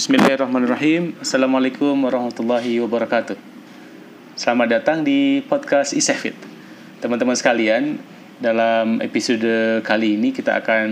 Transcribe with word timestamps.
Bismillahirrahmanirrahim. 0.00 1.12
Assalamualaikum 1.20 1.92
warahmatullahi 1.92 2.80
wabarakatuh. 2.80 3.36
Selamat 4.32 4.80
datang 4.80 5.04
di 5.04 5.44
podcast 5.44 5.92
Isefit. 5.92 6.32
Teman-teman 7.04 7.36
sekalian, 7.36 8.00
dalam 8.40 9.04
episode 9.04 9.44
kali 9.84 10.16
ini 10.16 10.32
kita 10.32 10.56
akan 10.64 10.88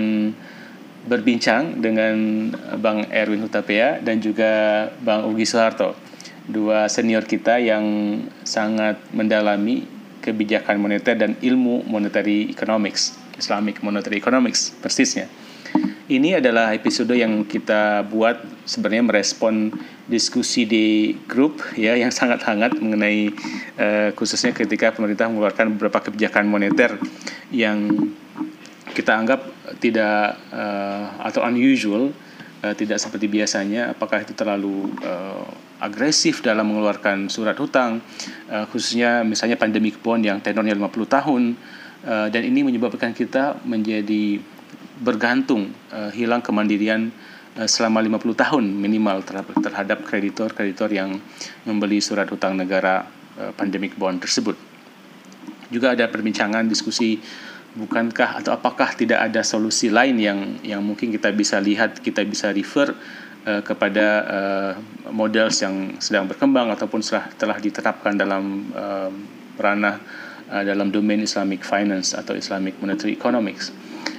berbincang 1.09 1.81
dengan 1.81 2.53
Bang 2.85 3.09
Erwin 3.09 3.49
Hutapea 3.49 4.05
dan 4.05 4.21
juga 4.21 4.85
Bang 5.01 5.25
Ugi 5.25 5.49
Soeharto, 5.49 5.97
dua 6.45 6.93
senior 6.93 7.25
kita 7.25 7.57
yang 7.57 7.89
sangat 8.45 9.01
mendalami 9.17 9.89
kebijakan 10.21 10.77
moneter 10.77 11.17
dan 11.17 11.33
ilmu 11.41 11.81
monetary 11.89 12.53
economics, 12.53 13.17
Islamic 13.41 13.81
monetary 13.81 14.21
economics 14.21 14.69
persisnya. 14.85 15.48
Ini 16.09 16.41
adalah 16.41 16.73
episode 16.73 17.13
yang 17.13 17.45
kita 17.45 18.01
buat 18.09 18.41
sebenarnya 18.65 19.05
merespon 19.13 19.69
diskusi 20.09 20.65
di 20.65 21.13
grup 21.29 21.61
ya 21.77 22.01
yang 22.01 22.09
sangat 22.09 22.49
hangat 22.49 22.81
mengenai 22.81 23.29
uh, 23.77 24.09
khususnya 24.17 24.57
ketika 24.57 24.97
pemerintah 24.97 25.29
mengeluarkan 25.29 25.77
beberapa 25.77 26.01
kebijakan 26.09 26.49
moneter 26.49 26.97
yang 27.53 28.09
kita 28.97 29.21
anggap 29.21 29.53
tidak 29.85 30.41
uh, 30.49 31.13
atau 31.29 31.45
unusual 31.45 32.09
uh, 32.65 32.73
tidak 32.73 32.97
seperti 33.05 33.29
biasanya. 33.29 33.93
Apakah 33.93 34.25
itu 34.25 34.33
terlalu 34.33 34.89
uh, 35.05 35.45
agresif 35.77 36.41
dalam 36.41 36.73
mengeluarkan 36.73 37.29
surat 37.29 37.61
hutang 37.61 38.01
uh, 38.49 38.65
khususnya 38.73 39.29
misalnya 39.29 39.61
pandemic 39.61 40.01
bond 40.01 40.25
yang 40.25 40.41
tenornya 40.41 40.73
50 40.73 40.89
tahun 41.05 41.43
uh, 42.09 42.33
dan 42.33 42.49
ini 42.49 42.65
menyebabkan 42.65 43.13
kita 43.13 43.61
menjadi 43.69 44.41
bergantung 44.99 45.71
uh, 45.95 46.11
hilang 46.11 46.43
kemandirian 46.43 47.15
uh, 47.57 47.69
selama 47.71 48.03
50 48.03 48.35
tahun 48.35 48.65
minimal 48.67 49.23
terhadap, 49.63 50.03
kreditor-kreditor 50.05 50.91
yang 50.91 51.23
membeli 51.63 52.03
surat 52.03 52.27
hutang 52.27 52.59
negara 52.59 53.07
uh, 53.39 53.55
pandemic 53.55 53.95
bond 53.95 54.19
tersebut. 54.19 54.59
Juga 55.71 55.95
ada 55.95 56.09
perbincangan 56.09 56.67
diskusi 56.67 57.21
bukankah 57.79 58.43
atau 58.43 58.57
apakah 58.57 58.97
tidak 58.97 59.29
ada 59.29 59.45
solusi 59.45 59.93
lain 59.93 60.17
yang 60.19 60.39
yang 60.65 60.81
mungkin 60.83 61.15
kita 61.15 61.31
bisa 61.31 61.61
lihat, 61.61 62.01
kita 62.01 62.25
bisa 62.25 62.51
refer 62.51 62.91
uh, 63.47 63.63
kepada 63.63 64.07
uh, 64.25 64.73
models 65.13 65.63
yang 65.63 66.01
sedang 66.03 66.27
berkembang 66.27 66.73
ataupun 66.75 67.05
setelah 67.05 67.29
telah 67.37 67.59
diterapkan 67.61 68.19
dalam 68.19 68.45
uh, 68.75 69.13
ranah 69.59 70.27
dalam 70.49 70.89
domain 70.89 71.21
Islamic 71.21 71.61
finance 71.61 72.17
atau 72.17 72.33
Islamic 72.33 72.81
monetary 72.81 73.13
economics. 73.13 73.69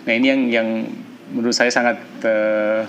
Nah 0.05 0.13
ini 0.13 0.27
yang 0.27 0.41
yang 0.49 0.67
menurut 1.33 1.53
saya 1.53 1.69
sangat 1.69 2.02
uh, 2.25 2.83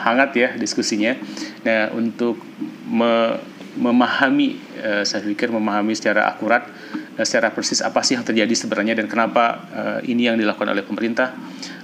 hangat 0.00 0.30
ya 0.36 0.48
diskusinya. 0.56 1.16
Nah 1.64 1.92
untuk 1.92 2.40
me, 2.88 3.40
memahami, 3.76 4.56
uh, 4.80 5.04
saya 5.04 5.24
pikir 5.24 5.52
memahami 5.52 5.92
secara 5.92 6.28
akurat, 6.28 6.64
uh, 7.20 7.24
secara 7.24 7.52
persis 7.52 7.84
apa 7.84 8.00
sih 8.00 8.16
yang 8.16 8.24
terjadi 8.24 8.52
sebenarnya 8.56 8.96
dan 8.96 9.06
kenapa 9.08 9.44
uh, 9.72 10.00
ini 10.04 10.28
yang 10.28 10.40
dilakukan 10.40 10.72
oleh 10.72 10.84
pemerintah, 10.84 11.36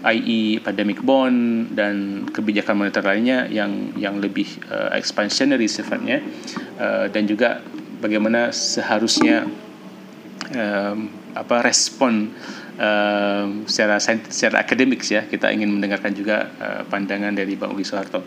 i.e. 0.08 0.60
pandemic 0.64 1.04
bond 1.04 1.72
dan 1.76 2.24
kebijakan 2.32 2.80
moneter 2.80 3.04
lainnya 3.04 3.48
yang 3.48 3.92
yang 4.00 4.16
lebih 4.20 4.48
uh, 4.72 4.92
expansionary 4.96 5.68
sifatnya 5.68 6.24
uh, 6.80 7.06
dan 7.12 7.28
juga 7.28 7.60
bagaimana 8.02 8.50
seharusnya 8.50 9.46
um, 10.50 11.06
apa 11.32 11.64
respon 11.64 12.34
uh, 12.82 13.46
secara 13.70 14.02
secara 14.02 14.66
akademik 14.66 15.06
ya 15.06 15.22
kita 15.30 15.54
ingin 15.54 15.70
mendengarkan 15.70 16.10
juga 16.10 16.50
uh, 16.58 16.82
pandangan 16.90 17.30
dari 17.30 17.54
Bang 17.54 17.72
Ugi 17.72 17.86
Soeharto. 17.86 18.26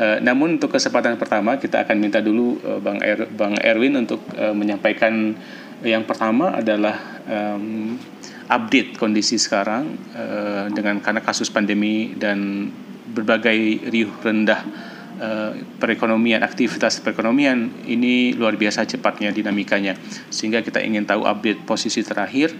Uh, 0.00 0.22
namun 0.22 0.56
untuk 0.56 0.70
kesempatan 0.70 1.18
pertama 1.18 1.58
kita 1.58 1.82
akan 1.82 1.96
minta 1.98 2.22
dulu 2.22 2.62
uh, 2.62 2.78
Bang 2.78 3.02
er, 3.02 3.26
Bang 3.34 3.58
Erwin 3.58 3.98
untuk 3.98 4.22
uh, 4.38 4.54
menyampaikan 4.54 5.34
yang 5.82 6.06
pertama 6.06 6.54
adalah 6.54 6.96
um, 7.26 7.98
update 8.46 8.96
kondisi 8.96 9.36
sekarang 9.36 9.98
uh, 10.14 10.66
dengan 10.70 11.02
karena 11.02 11.20
kasus 11.20 11.50
pandemi 11.50 12.14
dan 12.14 12.70
berbagai 13.10 13.90
riuh 13.90 14.14
rendah 14.22 14.89
uh, 15.20 15.52
perekonomian, 15.76 16.40
aktivitas 16.40 16.98
perekonomian 17.04 17.84
ini 17.84 18.32
luar 18.32 18.56
biasa 18.56 18.88
cepatnya 18.88 19.30
dinamikanya. 19.30 19.94
Sehingga 20.32 20.64
kita 20.64 20.80
ingin 20.80 21.04
tahu 21.04 21.28
update 21.28 21.62
posisi 21.68 22.00
terakhir 22.00 22.56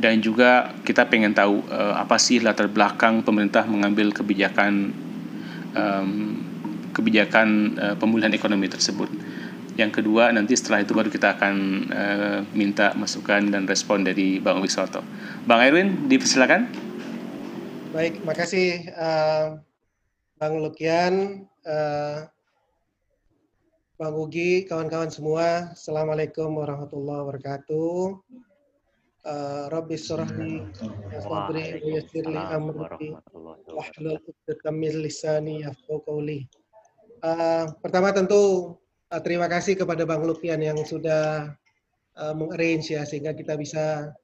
dan 0.00 0.18
juga 0.24 0.72
kita 0.82 1.06
pengen 1.06 1.36
tahu 1.36 1.62
uh, 1.68 2.00
apa 2.00 2.16
sih 2.16 2.40
latar 2.40 2.66
belakang 2.72 3.20
pemerintah 3.20 3.68
mengambil 3.68 4.10
kebijakan 4.10 4.90
um, 5.76 6.10
kebijakan 6.96 7.48
uh, 7.76 7.94
pemulihan 8.00 8.32
ekonomi 8.32 8.66
tersebut. 8.66 9.10
Yang 9.78 10.02
kedua 10.02 10.34
nanti 10.34 10.58
setelah 10.58 10.82
itu 10.82 10.90
baru 10.90 11.06
kita 11.06 11.38
akan 11.38 11.54
uh, 11.94 12.38
minta 12.50 12.98
masukan 12.98 13.46
dan 13.46 13.62
respon 13.70 14.02
dari 14.02 14.42
Bang 14.42 14.58
Wiswoto. 14.58 15.06
Bang 15.46 15.62
Erwin, 15.62 16.10
dipersilakan. 16.10 16.66
Baik, 17.94 18.20
makasih 18.26 18.90
uh, 18.98 19.62
Bang 20.38 20.58
Lukian 20.58 21.46
uh, 21.68 22.18
Bang 23.98 24.14
Ugi, 24.14 24.64
kawan-kawan 24.64 25.10
semua. 25.12 25.74
Assalamualaikum 25.74 26.54
warahmatullahi 26.54 27.20
wabarakatuh. 27.28 28.16
Uh, 29.28 29.64
Rabbi 29.68 29.98
surahli 29.98 30.64
sadri 31.20 31.64
wa 31.84 31.88
yassirli 31.98 32.38
amri 32.38 33.12
wahlul 33.68 34.16
'uqdatam 34.22 34.74
min 34.78 35.02
lisani 35.04 35.66
yafqahu 35.66 36.00
qawli. 36.06 36.48
Uh, 37.20 37.68
pertama 37.82 38.14
tentu 38.14 38.78
uh, 39.10 39.20
terima 39.20 39.50
kasih 39.50 39.74
kepada 39.74 40.06
Bang 40.06 40.22
Lukian 40.22 40.62
yang 40.62 40.78
sudah 40.86 41.50
uh, 42.14 42.34
mengarrange 42.38 42.94
ya 42.94 43.02
sehingga 43.02 43.34
kita 43.34 43.58
bisa 43.58 44.14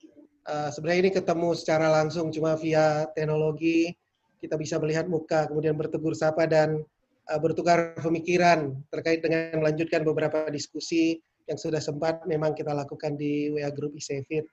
uh, 0.47 0.71
sebenarnya 0.71 1.11
ini 1.11 1.13
ketemu 1.19 1.49
secara 1.59 1.91
langsung 1.91 2.31
cuma 2.31 2.55
via 2.55 3.11
teknologi 3.19 3.91
kita 4.39 4.55
bisa 4.55 4.79
melihat 4.79 5.11
muka 5.11 5.51
kemudian 5.51 5.75
bertegur 5.75 6.15
sapa 6.15 6.47
dan 6.47 6.87
uh, 7.31 7.41
bertukar 7.41 7.97
pemikiran 8.01 8.77
terkait 8.93 9.25
dengan 9.25 9.63
melanjutkan 9.63 10.05
beberapa 10.05 10.49
diskusi 10.53 11.21
yang 11.45 11.61
sudah 11.61 11.81
sempat 11.81 12.25
memang 12.25 12.57
kita 12.57 12.73
lakukan 12.73 13.21
di 13.21 13.53
WA 13.53 13.69
Group 13.69 13.97
ICFIT. 13.97 14.45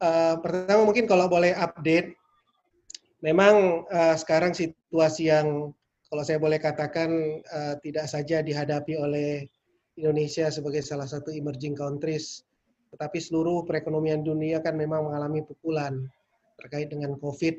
Uh, 0.00 0.40
pertama 0.40 0.88
mungkin 0.88 1.04
kalau 1.04 1.28
boleh 1.28 1.52
update, 1.52 2.16
memang 3.20 3.86
uh, 3.88 4.16
sekarang 4.16 4.52
situasi 4.52 5.32
yang 5.32 5.72
kalau 6.08 6.22
saya 6.24 6.40
boleh 6.40 6.60
katakan 6.60 7.40
uh, 7.48 7.74
tidak 7.80 8.08
saja 8.08 8.44
dihadapi 8.44 8.96
oleh 9.00 9.48
Indonesia 9.96 10.50
sebagai 10.50 10.82
salah 10.82 11.06
satu 11.06 11.30
emerging 11.30 11.78
countries, 11.78 12.42
tetapi 12.92 13.20
seluruh 13.20 13.62
perekonomian 13.64 14.26
dunia 14.26 14.60
kan 14.60 14.74
memang 14.74 15.08
mengalami 15.08 15.44
pukulan 15.46 16.04
terkait 16.58 16.90
dengan 16.90 17.14
COVID 17.18 17.58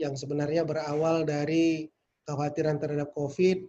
yang 0.00 0.16
sebenarnya 0.16 0.64
berawal 0.64 1.28
dari 1.28 1.86
kekhawatiran 2.24 2.76
terhadap 2.78 3.12
COVID 3.16 3.64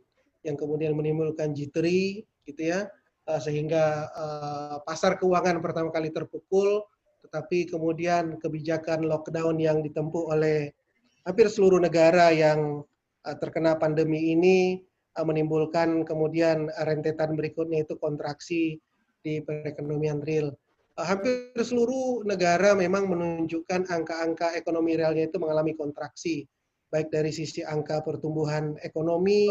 yang 0.45 0.57
kemudian 0.57 0.97
menimbulkan 0.97 1.53
jittery 1.53 2.25
gitu 2.45 2.73
ya 2.73 2.89
uh, 3.29 3.39
sehingga 3.41 4.09
uh, 4.13 4.75
pasar 4.84 5.22
keuangan 5.22 5.62
pertama 5.62 5.94
kali 5.94 6.09
terpukul 6.09 6.85
tetapi 7.22 7.69
kemudian 7.69 8.41
kebijakan 8.41 9.06
lockdown 9.06 9.62
yang 9.62 9.85
ditempuh 9.85 10.34
oleh 10.34 10.73
hampir 11.22 11.45
seluruh 11.47 11.78
negara 11.78 12.34
yang 12.34 12.81
uh, 13.25 13.35
terkena 13.38 13.78
pandemi 13.78 14.34
ini 14.34 14.81
menimbulkan 15.12 16.07
kemudian 16.07 16.72
rentetan 16.88 17.35
berikutnya 17.35 17.83
itu 17.83 18.00
kontraksi 18.00 18.79
di 19.19 19.44
perekonomian 19.44 20.23
real. 20.23 20.56
Hampir 20.95 21.51
seluruh 21.59 22.24
negara 22.24 22.71
memang 22.80 23.12
menunjukkan 23.12 23.92
angka-angka 23.92 24.56
ekonomi 24.56 24.95
realnya 24.95 25.27
itu 25.27 25.36
mengalami 25.36 25.75
kontraksi 25.75 26.47
baik 26.92 27.08
dari 27.10 27.32
sisi 27.32 27.64
angka 27.64 28.04
pertumbuhan 28.04 28.76
ekonomi, 28.84 29.48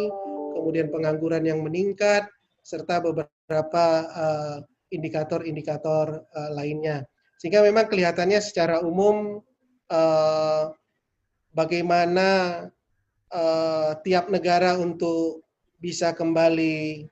kemudian 0.54 0.92
pengangguran 0.92 1.48
yang 1.48 1.64
meningkat, 1.64 2.28
serta 2.60 3.00
beberapa 3.00 3.84
indikator-indikator 4.92 6.20
uh, 6.20 6.36
uh, 6.36 6.50
lainnya. 6.52 7.06
Sehingga 7.40 7.64
memang 7.64 7.88
kelihatannya 7.88 8.36
secara 8.44 8.84
umum 8.84 9.40
uh, 9.88 10.64
bagaimana 11.56 12.28
uh, 13.32 13.96
tiap 14.04 14.28
negara 14.28 14.76
untuk 14.76 15.48
bisa 15.80 16.12
kembali 16.12 17.08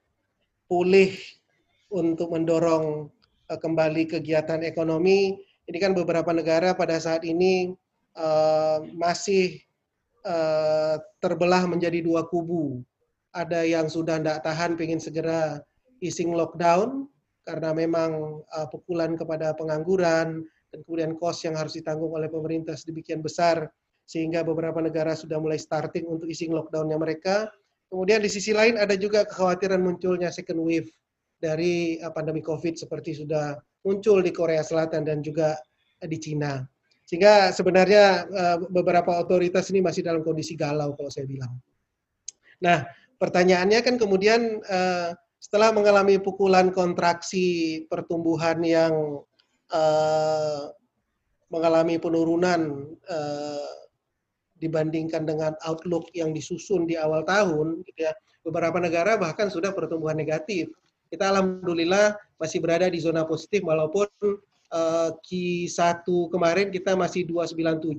pulih 0.68 1.16
untuk 1.88 2.36
mendorong 2.36 3.08
uh, 3.48 3.58
kembali 3.58 4.04
kegiatan 4.04 4.60
ekonomi. 4.60 5.40
Ini 5.64 5.78
kan 5.80 5.96
beberapa 5.96 6.28
negara 6.36 6.76
pada 6.76 7.00
saat 7.00 7.24
ini 7.24 7.72
uh, 8.20 8.84
masih 8.92 9.64
Eh, 10.26 10.96
terbelah 11.22 11.62
menjadi 11.70 12.02
dua 12.02 12.26
kubu. 12.26 12.82
Ada 13.30 13.62
yang 13.62 13.86
sudah 13.86 14.18
tidak 14.18 14.42
tahan 14.42 14.74
ingin 14.74 14.98
segera 14.98 15.62
easing 16.02 16.34
lockdown 16.34 17.06
karena 17.46 17.70
memang 17.72 18.42
uh, 18.44 18.66
pukulan 18.68 19.16
kepada 19.16 19.56
pengangguran 19.56 20.42
dan 20.68 20.78
kemudian 20.84 21.12
cost 21.16 21.44
yang 21.48 21.56
harus 21.56 21.76
ditanggung 21.76 22.12
oleh 22.12 22.28
pemerintah 22.28 22.76
sedemikian 22.76 23.24
besar 23.24 23.72
sehingga 24.04 24.44
beberapa 24.44 24.80
negara 24.84 25.16
sudah 25.16 25.40
mulai 25.40 25.56
starting 25.56 26.04
untuk 26.08 26.28
easing 26.28 26.52
lockdownnya 26.52 26.98
mereka. 26.98 27.48
Kemudian 27.88 28.20
di 28.20 28.28
sisi 28.32 28.52
lain 28.52 28.76
ada 28.76 28.96
juga 28.98 29.24
kekhawatiran 29.24 29.80
munculnya 29.80 30.28
second 30.28 30.60
wave 30.60 30.88
dari 31.38 32.00
uh, 32.02 32.10
pandemi 32.10 32.42
COVID 32.42 32.74
seperti 32.74 33.16
sudah 33.22 33.54
muncul 33.86 34.20
di 34.20 34.34
Korea 34.34 34.60
Selatan 34.66 35.06
dan 35.06 35.22
juga 35.22 35.56
uh, 36.02 36.08
di 36.08 36.18
Cina. 36.18 36.64
Sehingga 37.08 37.56
sebenarnya 37.56 38.28
uh, 38.28 38.56
beberapa 38.68 39.16
otoritas 39.16 39.72
ini 39.72 39.80
masih 39.80 40.04
dalam 40.04 40.20
kondisi 40.20 40.52
galau 40.52 40.92
kalau 40.92 41.08
saya 41.08 41.24
bilang. 41.24 41.56
Nah, 42.60 42.84
pertanyaannya 43.16 43.80
kan 43.80 43.96
kemudian 43.96 44.60
uh, 44.60 45.16
setelah 45.40 45.72
mengalami 45.72 46.20
pukulan 46.20 46.68
kontraksi 46.68 47.80
pertumbuhan 47.88 48.60
yang 48.60 49.24
uh, 49.72 50.68
mengalami 51.48 51.96
penurunan 51.96 52.92
dibandingkan 54.60 55.24
dengan 55.24 55.56
outlook 55.64 56.12
yang 56.12 56.36
disusun 56.36 56.84
di 56.84 56.92
awal 56.92 57.24
tahun, 57.24 57.80
gitu 57.88 58.04
ya, 58.04 58.12
beberapa 58.44 58.76
negara 58.76 59.16
bahkan 59.16 59.48
sudah 59.48 59.72
pertumbuhan 59.72 60.18
negatif. 60.18 60.68
Kita 61.08 61.32
alhamdulillah 61.32 62.20
masih 62.36 62.60
berada 62.60 62.92
di 62.92 63.00
zona 63.00 63.24
positif 63.24 63.64
walaupun 63.64 64.04
uh, 64.72 65.14
Q1 65.24 66.04
kemarin 66.06 66.68
kita 66.72 66.94
masih 66.94 67.24
297 67.28 67.98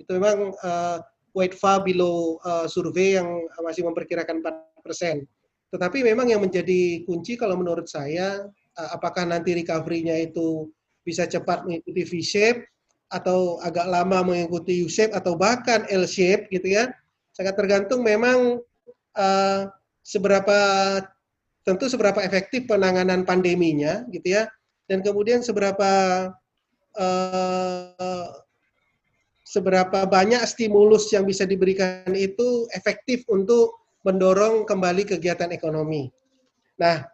itu 0.00 0.10
memang 0.16 0.52
uh, 0.64 0.98
quite 1.30 1.54
far 1.54 1.84
below 1.84 2.40
uh, 2.42 2.66
survei 2.66 3.20
yang 3.20 3.28
masih 3.62 3.86
memperkirakan 3.86 4.42
4%. 4.42 5.24
Tetapi 5.70 6.02
memang 6.02 6.26
yang 6.26 6.42
menjadi 6.42 7.06
kunci 7.06 7.38
kalau 7.38 7.54
menurut 7.54 7.86
saya 7.86 8.42
apakah 8.74 9.28
nanti 9.28 9.52
recovery-nya 9.54 10.18
itu 10.18 10.72
bisa 11.04 11.28
cepat 11.28 11.62
mengikuti 11.68 12.02
V-shape 12.02 12.64
atau 13.10 13.58
agak 13.62 13.86
lama 13.90 14.22
mengikuti 14.22 14.82
U-shape 14.86 15.14
atau 15.14 15.34
bahkan 15.34 15.86
L-shape 15.90 16.50
gitu 16.50 16.74
ya. 16.74 16.90
Sangat 17.34 17.54
tergantung 17.58 18.02
memang 18.02 18.62
uh, 19.14 19.60
seberapa 20.02 20.58
tentu 21.66 21.86
seberapa 21.90 22.18
efektif 22.24 22.66
penanganan 22.66 23.22
pandeminya 23.22 24.02
gitu 24.10 24.40
ya 24.40 24.48
dan 24.90 25.06
kemudian 25.06 25.40
seberapa 25.46 25.92
uh, 26.98 28.30
seberapa 29.46 30.02
banyak 30.10 30.42
stimulus 30.50 31.14
yang 31.14 31.22
bisa 31.22 31.46
diberikan 31.46 32.10
itu 32.10 32.66
efektif 32.74 33.22
untuk 33.30 33.78
mendorong 34.02 34.66
kembali 34.66 35.06
kegiatan 35.06 35.54
ekonomi. 35.54 36.10
Nah, 36.82 37.06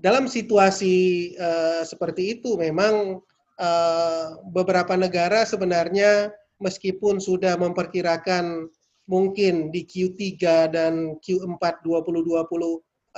dalam 0.00 0.24
situasi 0.24 1.36
uh, 1.36 1.84
seperti 1.84 2.40
itu 2.40 2.56
memang 2.56 3.20
Eh, 3.60 4.26
beberapa 4.56 4.96
negara 4.96 5.44
sebenarnya 5.44 6.32
meskipun 6.64 7.20
sudah 7.20 7.60
memperkirakan 7.60 8.72
mungkin 9.04 9.68
di 9.68 9.84
Q3 9.84 10.24
dan 10.72 11.20
Q4 11.20 11.84
2020 11.84 12.40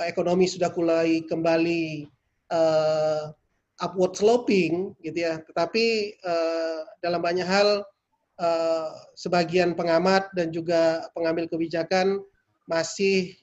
ekonomi 0.03 0.43
sudah 0.43 0.67
mulai 0.75 1.23
kembali 1.23 2.11
uh, 2.51 3.31
upward 3.83 4.15
sloping 4.15 4.95
gitu 5.03 5.27
ya 5.27 5.43
tetapi 5.43 6.15
uh, 6.23 6.87
dalam 7.03 7.19
banyak 7.19 7.43
hal 7.43 7.83
uh, 8.39 8.89
sebagian 9.19 9.75
pengamat 9.75 10.31
dan 10.33 10.55
juga 10.55 11.11
pengambil 11.11 11.51
kebijakan 11.51 12.23
masih 12.71 13.35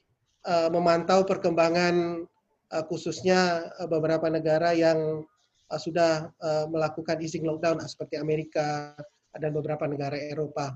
uh, 0.49 0.73
memantau 0.73 1.21
perkembangan 1.21 2.25
uh, 2.73 2.83
khususnya 2.89 3.69
beberapa 3.85 4.25
negara 4.33 4.73
yang 4.73 5.21
uh, 5.69 5.79
sudah 5.79 6.33
uh, 6.41 6.65
melakukan 6.67 7.21
easing 7.21 7.45
lockdown 7.45 7.77
seperti 7.85 8.17
Amerika 8.17 8.97
dan 9.37 9.55
beberapa 9.55 9.87
negara 9.87 10.19
Eropa. 10.19 10.75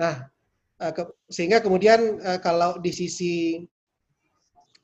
Nah, 0.00 0.24
ke, 0.80 1.04
sehingga 1.28 1.60
kemudian 1.60 2.18
uh, 2.24 2.40
kalau 2.40 2.80
di 2.80 2.88
sisi 2.88 3.60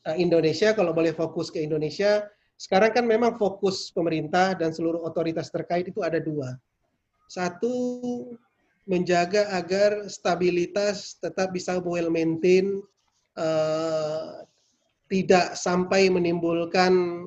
uh, 0.05 0.17
Indonesia, 0.17 0.77
kalau 0.77 0.93
boleh 0.93 1.17
fokus 1.17 1.49
ke 1.49 1.65
Indonesia, 1.65 2.29
sekarang 2.59 2.91
kan 2.91 3.07
memang 3.07 3.39
fokus 3.39 3.95
pemerintah 3.95 4.59
dan 4.59 4.75
seluruh 4.75 5.07
otoritas 5.07 5.47
terkait 5.47 5.87
itu 5.87 6.03
ada 6.03 6.19
dua. 6.19 6.59
Satu, 7.31 7.71
menjaga 8.91 9.47
agar 9.55 10.11
stabilitas 10.11 11.23
tetap 11.23 11.55
bisa 11.55 11.79
well 11.79 12.11
maintain, 12.11 12.83
uh, 13.39 14.43
tidak 15.07 15.55
sampai 15.55 16.11
menimbulkan 16.11 17.25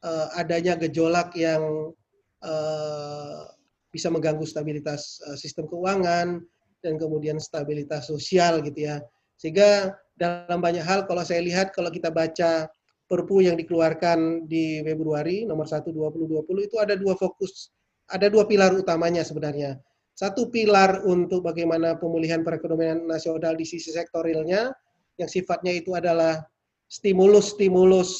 uh, 0.00 0.26
adanya 0.40 0.80
gejolak 0.80 1.28
yang 1.36 1.92
uh, 2.40 3.52
bisa 3.92 4.08
mengganggu 4.08 4.48
stabilitas 4.48 5.20
uh, 5.28 5.36
sistem 5.36 5.68
keuangan 5.68 6.40
dan 6.80 6.96
kemudian 6.96 7.36
stabilitas 7.36 8.08
sosial 8.08 8.64
gitu 8.64 8.88
ya. 8.88 9.04
Sehingga 9.36 9.92
dalam 10.16 10.64
banyak 10.64 10.84
hal 10.84 11.04
kalau 11.04 11.20
saya 11.20 11.44
lihat 11.44 11.76
kalau 11.76 11.92
kita 11.92 12.08
baca 12.08 12.70
Perpu 13.10 13.42
yang 13.42 13.58
dikeluarkan 13.58 14.46
di 14.46 14.78
Februari 14.86 15.42
nomor 15.42 15.66
1 15.66 15.82
2020 15.90 16.46
itu 16.70 16.78
ada 16.78 16.94
dua 16.94 17.18
fokus, 17.18 17.74
ada 18.06 18.30
dua 18.30 18.46
pilar 18.46 18.70
utamanya 18.78 19.26
sebenarnya. 19.26 19.82
Satu 20.14 20.46
pilar 20.46 21.02
untuk 21.02 21.42
bagaimana 21.42 21.98
pemulihan 21.98 22.46
perekonomian 22.46 23.10
nasional 23.10 23.58
di 23.58 23.66
sisi 23.66 23.90
sektorilnya 23.90 24.70
yang 25.18 25.26
sifatnya 25.26 25.74
itu 25.74 25.98
adalah 25.98 26.38
stimulus-stimulus 26.86 28.10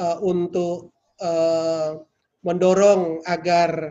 uh, 0.00 0.16
untuk 0.24 0.96
uh, 1.20 2.00
mendorong 2.46 3.26
agar 3.26 3.90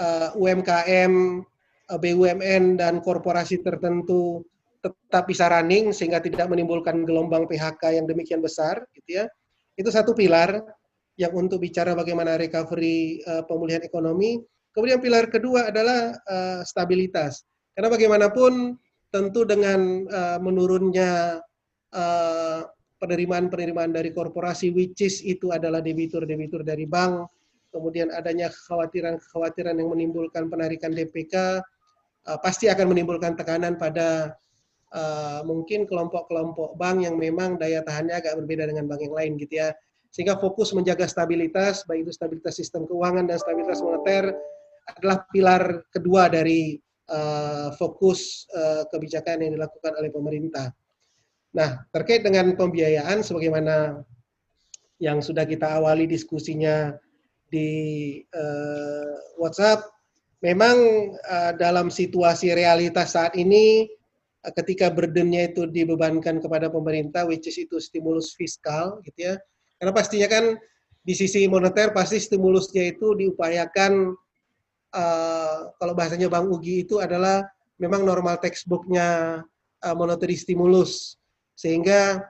uh, 0.00 0.32
eh, 0.32 0.40
UMKM, 0.40 1.14
uh, 1.92 1.98
BUMN 2.00 2.80
dan 2.80 3.04
korporasi 3.04 3.60
tertentu 3.60 4.40
tetap 4.80 5.28
bisa 5.28 5.52
running 5.52 5.92
sehingga 5.92 6.24
tidak 6.24 6.48
menimbulkan 6.48 7.04
gelombang 7.04 7.44
PHK 7.44 8.00
yang 8.00 8.08
demikian 8.08 8.40
besar, 8.40 8.80
gitu 8.96 9.20
ya. 9.20 9.24
Itu 9.80 9.88
satu 9.88 10.12
pilar 10.12 10.60
yang 11.16 11.32
untuk 11.32 11.64
bicara 11.64 11.96
bagaimana 11.96 12.36
recovery 12.36 13.24
uh, 13.24 13.48
pemulihan 13.48 13.80
ekonomi. 13.80 14.36
Kemudian 14.76 15.00
pilar 15.00 15.32
kedua 15.32 15.72
adalah 15.72 16.20
uh, 16.28 16.60
stabilitas. 16.68 17.48
Karena 17.72 17.88
bagaimanapun 17.88 18.76
tentu 19.08 19.48
dengan 19.48 20.04
uh, 20.12 20.38
menurunnya 20.38 21.40
uh, 21.96 22.60
penerimaan-penerimaan 23.00 23.96
dari 23.96 24.12
korporasi 24.12 24.68
which 24.76 25.00
is 25.00 25.24
itu 25.24 25.48
adalah 25.48 25.80
debitur-debitur 25.80 26.60
dari 26.60 26.84
bank, 26.84 27.26
kemudian 27.72 28.12
adanya 28.12 28.52
kekhawatiran-kekhawatiran 28.52 29.80
yang 29.80 29.88
menimbulkan 29.88 30.52
penarikan 30.52 30.92
DPK, 30.92 31.64
uh, 32.28 32.38
pasti 32.44 32.68
akan 32.68 32.92
menimbulkan 32.92 33.34
tekanan 33.34 33.80
pada 33.80 34.36
uh, 34.94 35.40
mungkin 35.46 35.86
kelompok-kelompok 35.86 36.74
bank 36.78 37.06
yang 37.06 37.16
memang 37.16 37.56
daya 37.56 37.82
tahannya 37.82 38.14
agak 38.18 38.38
berbeda 38.38 38.66
dengan 38.70 38.86
bank 38.90 39.06
yang 39.06 39.14
lain 39.14 39.32
gitu 39.38 39.62
ya. 39.62 39.70
Sehingga 40.10 40.38
fokus 40.42 40.74
menjaga 40.74 41.06
stabilitas, 41.06 41.86
baik 41.86 42.10
itu 42.10 42.12
stabilitas 42.14 42.58
sistem 42.58 42.82
keuangan 42.90 43.30
dan 43.30 43.38
stabilitas 43.38 43.78
moneter 43.78 44.34
adalah 44.98 45.22
pilar 45.30 45.86
kedua 45.94 46.26
dari 46.26 46.74
uh, 47.14 47.70
fokus 47.78 48.50
uh, 48.50 48.86
kebijakan 48.90 49.46
yang 49.46 49.52
dilakukan 49.54 49.92
oleh 49.94 50.10
pemerintah. 50.10 50.74
Nah, 51.54 51.82
terkait 51.94 52.26
dengan 52.26 52.54
pembiayaan 52.54 53.22
sebagaimana 53.22 54.02
yang 54.98 55.22
sudah 55.22 55.46
kita 55.46 55.78
awali 55.78 56.10
diskusinya 56.10 56.94
di 57.50 58.18
uh, 58.30 59.14
WhatsApp, 59.38 59.86
memang 60.42 60.76
uh, 61.18 61.52
dalam 61.58 61.90
situasi 61.90 62.54
realitas 62.54 63.18
saat 63.18 63.34
ini 63.34 63.86
ketika 64.40 64.88
burdennya 64.88 65.52
itu 65.52 65.68
dibebankan 65.68 66.40
kepada 66.40 66.72
pemerintah, 66.72 67.28
which 67.28 67.44
is 67.44 67.60
itu 67.60 67.76
stimulus 67.76 68.32
fiskal, 68.32 69.04
gitu 69.04 69.32
ya. 69.32 69.34
Karena 69.76 69.92
pastinya 69.92 70.28
kan 70.28 70.56
di 71.00 71.14
sisi 71.16 71.44
moneter 71.48 71.92
pasti 71.92 72.20
stimulusnya 72.20 72.92
itu 72.96 73.16
diupayakan 73.16 74.12
uh, 74.92 75.58
kalau 75.76 75.92
bahasanya 75.96 76.28
Bang 76.28 76.48
Ugi 76.48 76.84
itu 76.84 77.00
adalah 77.00 77.44
memang 77.80 78.04
normal 78.04 78.36
textbooknya 78.40 79.40
uh, 79.84 79.94
monetary 79.96 80.36
stimulus. 80.36 81.16
Sehingga 81.56 82.24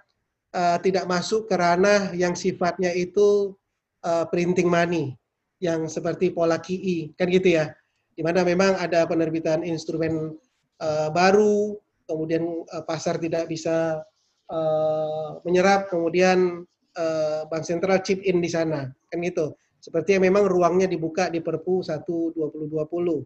uh, 0.55 0.79
tidak 0.83 1.07
masuk 1.07 1.47
ke 1.47 1.55
ranah 1.55 2.11
yang 2.15 2.35
sifatnya 2.35 2.91
itu 2.95 3.55
uh, 4.03 4.27
printing 4.31 4.67
money 4.67 5.15
yang 5.63 5.87
seperti 5.87 6.35
pola 6.35 6.59
QE 6.59 7.15
kan 7.15 7.31
gitu 7.31 7.55
ya. 7.59 7.71
Di 8.15 8.27
mana 8.27 8.43
memang 8.43 8.75
ada 8.79 9.07
penerbitan 9.07 9.63
instrumen 9.63 10.35
uh, 10.83 11.09
baru 11.15 11.79
kemudian 12.11 12.43
uh, 12.67 12.83
pasar 12.83 13.23
tidak 13.23 13.47
bisa 13.47 14.03
uh, 14.51 15.39
menyerap 15.47 15.87
kemudian 15.87 16.67
uh, 16.99 17.47
bank 17.47 17.63
sentral 17.63 18.03
chip 18.03 18.19
in 18.27 18.43
di 18.43 18.51
sana. 18.51 18.91
Kan 19.07 19.23
gitu. 19.23 19.55
Seperti 19.79 20.19
yang 20.19 20.27
memang 20.27 20.51
ruangnya 20.51 20.91
dibuka 20.91 21.31
di 21.31 21.39
Perpu 21.39 21.87
1 21.87 22.03
2020 22.05 23.23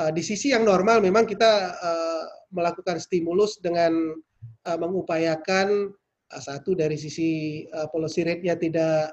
uh, 0.00 0.10
di 0.14 0.22
sisi 0.22 0.52
yang 0.54 0.64
normal 0.64 1.02
memang 1.02 1.26
kita 1.26 1.76
uh, 1.76 2.24
melakukan 2.54 2.96
stimulus 3.02 3.58
dengan 3.58 4.14
uh, 4.66 4.78
mengupayakan 4.78 5.92
uh, 6.30 6.42
satu 6.42 6.72
dari 6.72 6.96
sisi 6.96 7.62
uh, 7.74 7.90
policy 7.90 8.22
rate-nya 8.24 8.54
tidak 8.56 9.12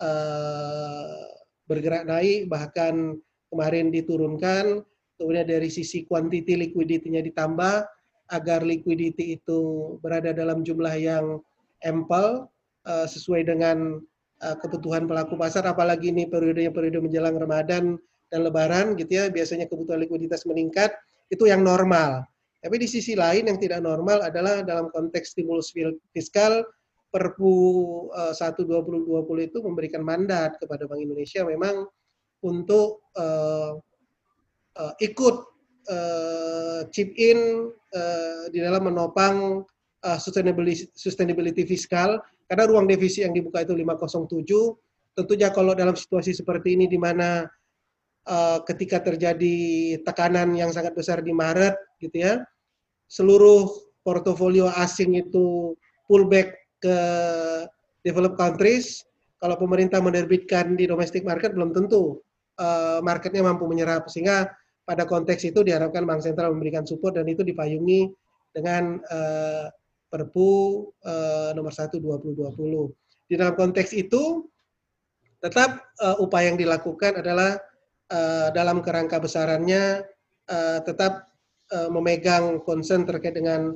uh, 0.00 1.22
bergerak 1.64 2.04
naik, 2.04 2.50
bahkan 2.52 3.16
kemarin 3.48 3.88
diturunkan, 3.88 4.84
kemudian 5.16 5.48
dari 5.48 5.72
sisi 5.72 6.04
quantity 6.04 6.60
liquidity-nya 6.60 7.24
ditambah, 7.24 7.88
agar 8.32 8.64
liquidity 8.64 9.36
itu 9.36 9.60
berada 10.00 10.32
dalam 10.32 10.64
jumlah 10.64 10.94
yang 10.96 11.40
ample 11.84 12.48
uh, 12.88 13.06
sesuai 13.08 13.44
dengan 13.44 14.00
uh, 14.40 14.56
kebutuhan 14.60 15.04
pelaku 15.04 15.36
pasar 15.36 15.68
apalagi 15.68 16.08
ini 16.08 16.24
periodenya 16.24 16.72
periode 16.72 17.04
menjelang 17.04 17.36
Ramadan 17.36 18.00
dan 18.32 18.40
lebaran 18.40 18.96
gitu 18.96 19.12
ya 19.12 19.24
biasanya 19.28 19.68
kebutuhan 19.68 20.00
likuiditas 20.00 20.48
meningkat 20.48 20.96
itu 21.28 21.44
yang 21.48 21.60
normal. 21.60 22.24
Tapi 22.64 22.80
di 22.80 22.88
sisi 22.88 23.12
lain 23.12 23.44
yang 23.44 23.60
tidak 23.60 23.84
normal 23.84 24.24
adalah 24.24 24.64
dalam 24.64 24.88
konteks 24.88 25.36
stimulus 25.36 25.68
fiskal 26.16 26.64
Perpu 27.14 27.54
uh, 28.10 28.34
1 28.34 28.58
2020 28.58 29.06
itu 29.46 29.58
memberikan 29.62 30.02
mandat 30.02 30.58
kepada 30.58 30.82
Bank 30.90 30.98
Indonesia 30.98 31.46
memang 31.46 31.86
untuk 32.42 33.06
uh, 33.14 33.78
uh, 34.74 34.94
ikut 34.98 35.53
uh, 35.88 36.86
chip 36.90 37.12
in 37.16 37.70
uh, 37.92 38.44
di 38.52 38.58
dalam 38.60 38.88
menopang 38.88 39.64
uh, 40.04 40.18
sustainability, 40.18 40.88
sustainability 40.94 41.64
fiskal. 41.64 42.20
Karena 42.44 42.68
ruang 42.68 42.84
devisi 42.84 43.24
yang 43.24 43.32
dibuka 43.32 43.64
itu 43.64 43.72
507 43.72 44.44
tentunya 45.14 45.48
kalau 45.54 45.72
dalam 45.72 45.94
situasi 45.94 46.34
seperti 46.34 46.74
ini 46.76 46.90
di 46.90 46.98
mana 47.00 47.46
uh, 48.28 48.58
ketika 48.66 49.00
terjadi 49.00 49.56
tekanan 50.02 50.52
yang 50.52 50.74
sangat 50.74 50.92
besar 50.92 51.22
di 51.22 51.30
Maret 51.30 51.78
gitu 52.02 52.18
ya 52.20 52.42
seluruh 53.08 53.70
portofolio 54.04 54.68
asing 54.74 55.16
itu 55.16 55.72
pullback 56.10 56.52
ke 56.82 56.98
developed 58.04 58.36
countries, 58.36 59.06
kalau 59.40 59.56
pemerintah 59.56 60.02
menerbitkan 60.04 60.76
di 60.76 60.84
domestic 60.84 61.24
market 61.24 61.56
belum 61.56 61.72
tentu 61.72 62.20
uh, 62.60 63.00
marketnya 63.00 63.40
mampu 63.40 63.64
menyerap. 63.64 64.04
Sehingga 64.12 64.52
pada 64.84 65.08
konteks 65.08 65.48
itu 65.48 65.64
diharapkan 65.64 66.04
Bank 66.04 66.20
Sentral 66.20 66.52
memberikan 66.52 66.84
support 66.84 67.16
dan 67.16 67.24
itu 67.28 67.40
dipayungi 67.40 68.12
dengan 68.52 69.00
uh, 69.08 69.66
Perpu 70.12 70.86
uh, 71.02 71.50
nomor 71.58 71.74
1 71.74 71.90
2020. 71.98 72.54
Di 73.26 73.34
dalam 73.34 73.58
konteks 73.58 73.90
itu 73.96 74.46
tetap 75.42 75.90
uh, 75.98 76.22
upaya 76.22 76.54
yang 76.54 76.60
dilakukan 76.60 77.18
adalah 77.18 77.58
uh, 78.14 78.48
dalam 78.54 78.78
kerangka 78.84 79.18
besarannya 79.18 80.06
uh, 80.46 80.78
tetap 80.86 81.34
uh, 81.74 81.90
memegang 81.90 82.62
concern 82.62 83.02
terkait 83.08 83.34
dengan 83.34 83.74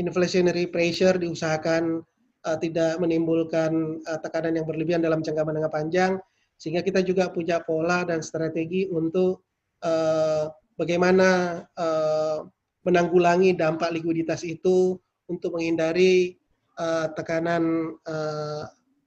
inflationary 0.00 0.66
pressure 0.70 1.20
diusahakan 1.20 2.02
uh, 2.48 2.56
tidak 2.58 2.96
menimbulkan 2.98 4.00
uh, 4.08 4.18
tekanan 4.24 4.58
yang 4.58 4.66
berlebihan 4.66 5.02
dalam 5.02 5.20
jangka 5.20 5.42
menengah 5.44 5.70
panjang, 5.70 6.16
sehingga 6.58 6.80
kita 6.80 7.02
juga 7.02 7.28
punya 7.28 7.60
pola 7.62 8.02
dan 8.06 8.22
strategi 8.22 8.86
untuk 8.88 9.44
uh, 9.84 10.50
bagaimana 10.80 11.62
uh, 11.76 12.48
menanggulangi 12.82 13.52
dampak 13.54 13.92
likuiditas 13.92 14.42
itu 14.42 14.96
untuk 15.28 15.56
menghindari 15.56 16.36
uh, 16.76 17.08
tekanan 17.12 17.96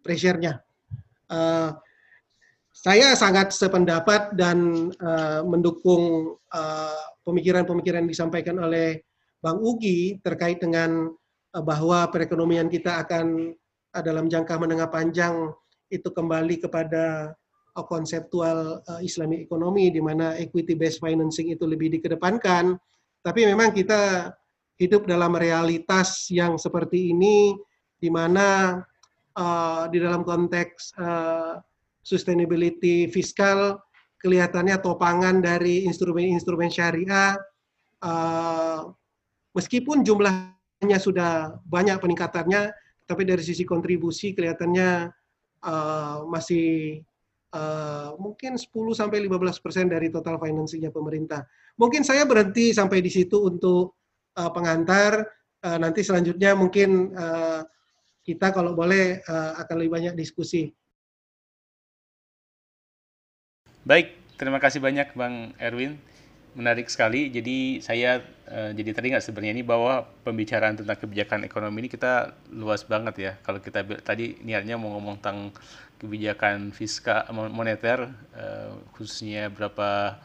pressure-nya. 0.02 0.64
Saya 2.78 3.18
sangat 3.18 3.52
sependapat 3.52 4.38
dan 4.40 4.90
mendukung 5.44 6.38
pemikiran-pemikiran 7.28 8.08
disampaikan 8.08 8.64
oleh 8.64 9.04
Bang 9.44 9.60
Ugi 9.60 10.24
terkait 10.24 10.64
dengan 10.64 11.12
Eh, 11.58 11.64
bahwa 11.64 12.06
perekonomian 12.14 12.70
kita 12.70 13.02
akan 13.02 13.56
eh, 13.96 14.04
dalam 14.06 14.30
jangka 14.30 14.56
menengah 14.62 14.90
panjang 14.94 15.50
itu 15.90 16.12
kembali 16.12 16.62
kepada 16.62 17.34
konseptual 17.86 18.82
Islamic 19.06 19.46
ekonomi 19.46 19.94
di 19.94 20.02
mana 20.02 20.34
equity 20.40 20.74
based 20.74 21.04
financing 21.04 21.54
itu 21.54 21.68
lebih 21.70 21.94
dikedepankan. 21.94 22.74
Tapi 23.22 23.46
memang 23.46 23.76
kita 23.76 24.34
hidup 24.78 25.06
dalam 25.10 25.34
realitas 25.38 26.30
yang 26.34 26.58
seperti 26.58 27.12
ini 27.14 27.54
di 27.98 28.10
mana 28.14 28.80
uh, 29.34 29.84
di 29.90 29.98
dalam 29.98 30.22
konteks 30.22 30.94
uh, 31.02 31.58
sustainability 32.06 33.10
fiskal 33.10 33.82
kelihatannya 34.22 34.78
topangan 34.82 35.42
dari 35.42 35.86
instrumen-instrumen 35.90 36.70
syariah 36.70 37.38
uh, 38.06 38.90
meskipun 39.58 40.06
jumlah 40.06 40.54
nya 40.86 41.02
sudah 41.02 41.58
banyak 41.66 41.98
peningkatannya, 41.98 42.70
tapi 43.10 43.26
dari 43.26 43.42
sisi 43.42 43.66
kontribusi 43.66 44.38
kelihatannya 44.38 45.10
uh, 45.66 46.22
masih 46.30 47.02
uh, 47.58 48.10
mungkin 48.22 48.54
10 48.56 48.70
sampai 48.94 49.26
15 49.26 49.64
persen 49.66 49.90
dari 49.90 50.14
total 50.14 50.38
financingnya 50.38 50.94
pemerintah. 50.94 51.42
Mungkin 51.82 52.06
saya 52.06 52.24
berhenti 52.30 52.70
sampai 52.72 53.02
di 53.02 53.10
situ 53.10 53.50
untuk 53.50 53.98
uh, 54.38 54.52
pengantar. 54.54 55.26
Uh, 55.66 55.82
nanti 55.82 56.06
selanjutnya 56.06 56.54
mungkin 56.54 57.18
uh, 57.18 57.66
kita 58.22 58.54
kalau 58.54 58.78
boleh 58.78 59.26
uh, 59.26 59.58
akan 59.66 59.76
lebih 59.82 59.92
banyak 59.98 60.14
diskusi. 60.14 60.70
Baik, 63.88 64.14
terima 64.36 64.60
kasih 64.62 64.84
banyak 64.84 65.16
Bang 65.16 65.56
Erwin 65.58 65.98
menarik 66.58 66.90
sekali. 66.90 67.30
Jadi 67.30 67.86
saya 67.86 68.18
uh, 68.50 68.74
jadi 68.74 68.98
teringat 68.98 69.22
sebenarnya 69.22 69.62
ini 69.62 69.64
bahwa 69.64 70.10
pembicaraan 70.26 70.74
tentang 70.74 70.98
kebijakan 70.98 71.46
ekonomi 71.46 71.86
ini 71.86 71.90
kita 71.94 72.34
luas 72.50 72.82
banget 72.82 73.16
ya. 73.22 73.32
Kalau 73.46 73.62
kita 73.62 73.86
tadi 74.02 74.42
niatnya 74.42 74.74
mau 74.82 74.98
ngomong 74.98 75.22
tentang 75.22 75.54
kebijakan 76.02 76.74
fiskal 76.74 77.30
moneter 77.54 78.10
uh, 78.34 78.74
khususnya 78.98 79.54
berapa 79.54 80.18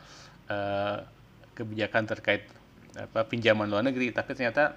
uh, 0.48 1.04
kebijakan 1.52 2.08
terkait 2.08 2.48
apa 2.96 3.28
pinjaman 3.28 3.68
luar 3.68 3.84
negeri, 3.84 4.12
tapi 4.12 4.32
ternyata 4.32 4.76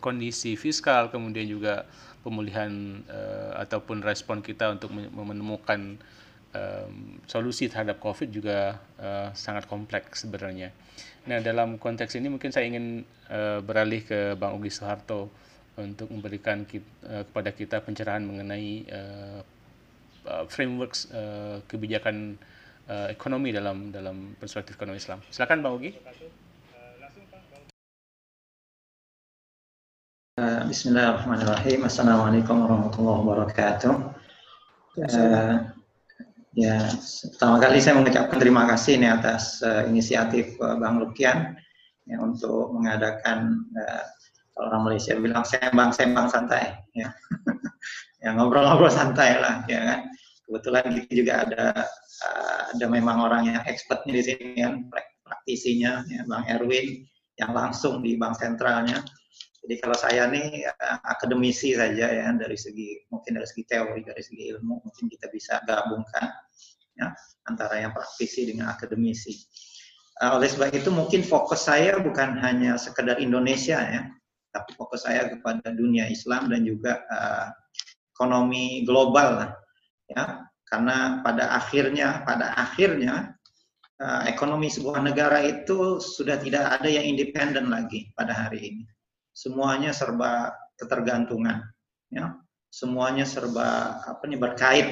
kondisi 0.00 0.56
fiskal 0.56 1.08
kemudian 1.08 1.48
juga 1.48 1.88
pemulihan 2.20 3.00
ataupun 3.56 4.04
respon 4.04 4.44
kita 4.44 4.68
untuk 4.68 4.92
menemukan 4.92 5.96
um, 6.52 7.18
solusi 7.28 7.68
terhadap 7.68 8.00
COVID 8.00 8.28
juga 8.32 8.78
uh, 9.00 9.28
sangat 9.36 9.66
kompleks 9.68 10.24
sebenarnya. 10.24 10.72
Nah 11.28 11.38
dalam 11.38 11.78
konteks 11.78 12.18
ini 12.18 12.28
mungkin 12.28 12.50
saya 12.50 12.68
ingin 12.68 13.06
uh, 13.30 13.60
beralih 13.62 14.02
ke 14.04 14.34
Bang 14.36 14.58
Ugi 14.58 14.70
Soeharto 14.72 15.30
untuk 15.78 16.12
memberikan 16.12 16.68
kita, 16.68 16.88
uh, 17.08 17.22
kepada 17.24 17.50
kita 17.52 17.76
pencerahan 17.80 18.24
mengenai 18.24 18.84
uh, 18.92 19.40
uh, 20.28 20.44
frameworks 20.48 21.08
uh, 21.10 21.62
kebijakan 21.66 22.36
uh, 22.90 23.08
ekonomi 23.08 23.54
dalam 23.54 23.88
dalam 23.94 24.36
perspektif 24.36 24.76
ekonomi 24.76 25.00
Islam. 25.00 25.20
Silakan 25.32 25.60
Bang 25.64 25.74
Ugi. 25.80 25.92
Bismillahirrahmanirrahim. 30.42 31.84
Assalamualaikum 31.84 32.64
warahmatullahi 32.64 33.18
wabarakatuh. 33.20 33.92
Uh, 34.96 35.81
Ya, 36.52 36.84
pertama 37.32 37.56
kali 37.64 37.80
saya 37.80 37.96
mengucapkan 37.96 38.36
terima 38.36 38.68
kasih 38.68 39.00
nih 39.00 39.08
atas 39.08 39.64
uh, 39.64 39.88
inisiatif 39.88 40.60
uh, 40.60 40.76
Bang 40.76 41.00
Lukian 41.00 41.56
ya, 42.04 42.20
untuk 42.20 42.76
mengadakan 42.76 43.64
uh, 43.72 44.04
kalau 44.52 44.68
orang 44.68 44.82
Malaysia 44.92 45.16
bilang 45.16 45.48
sembang-sembang 45.48 46.28
santai, 46.28 46.76
ya, 46.92 47.08
ya 48.22 48.36
ngobrol-ngobrol 48.36 48.92
santai 48.92 49.40
lah, 49.40 49.64
ya 49.64 49.80
kan. 49.80 50.00
Kebetulan 50.44 50.84
kita 50.92 51.12
juga 51.16 51.34
ada 51.48 51.64
uh, 52.20 52.60
ada 52.76 52.84
memang 52.84 53.24
orang 53.24 53.48
yang 53.48 53.64
expertnya 53.64 54.12
di 54.12 54.22
sini 54.22 54.60
kan, 54.60 54.92
praktisinya, 55.24 56.04
ya, 56.04 56.20
Bang 56.28 56.44
Erwin 56.52 57.00
yang 57.40 57.56
langsung 57.56 58.04
di 58.04 58.20
bank 58.20 58.36
sentralnya. 58.36 59.00
Jadi 59.64 59.80
kalau 59.80 59.96
saya 59.96 60.28
nih 60.28 60.68
uh, 60.68 61.00
akademisi 61.00 61.72
saja 61.72 62.12
ya 62.12 62.28
dari 62.36 62.60
segi 62.60 63.08
mungkin 63.22 63.38
dari 63.38 63.46
segi 63.46 63.64
teori, 63.70 64.02
dari 64.02 64.18
segi 64.18 64.50
ilmu 64.50 64.82
mungkin 64.82 65.06
kita 65.06 65.30
bisa 65.30 65.62
gabungkan 65.62 66.26
ya 66.98 67.14
antara 67.46 67.78
yang 67.78 67.94
praktisi 67.94 68.50
dengan 68.50 68.74
akademisi. 68.74 69.38
Uh, 70.18 70.42
oleh 70.42 70.50
sebab 70.50 70.74
itu 70.74 70.90
mungkin 70.90 71.22
fokus 71.22 71.70
saya 71.70 72.02
bukan 72.02 72.34
hanya 72.42 72.74
sekedar 72.74 73.22
Indonesia 73.22 73.78
ya, 73.78 74.10
tapi 74.50 74.74
fokus 74.74 75.06
saya 75.06 75.30
kepada 75.30 75.70
dunia 75.70 76.10
Islam 76.10 76.50
dan 76.50 76.66
juga 76.66 76.98
uh, 77.06 77.54
ekonomi 78.10 78.82
global 78.82 79.46
lah 79.46 79.50
ya. 80.10 80.22
Karena 80.66 81.22
pada 81.22 81.54
akhirnya 81.62 82.26
pada 82.26 82.58
akhirnya 82.58 83.38
uh, 84.02 84.26
ekonomi 84.26 84.66
sebuah 84.66 84.98
negara 84.98 85.46
itu 85.46 86.02
sudah 86.02 86.42
tidak 86.42 86.74
ada 86.74 86.90
yang 86.90 87.06
independen 87.06 87.70
lagi 87.70 88.10
pada 88.18 88.34
hari 88.34 88.66
ini 88.66 88.84
semuanya 89.32 89.96
serba 89.96 90.52
ketergantungan 90.76 91.64
ya 92.12 92.36
semuanya 92.72 93.28
serba 93.28 94.00
apa 94.08 94.24
nih 94.24 94.40
berkait. 94.40 94.88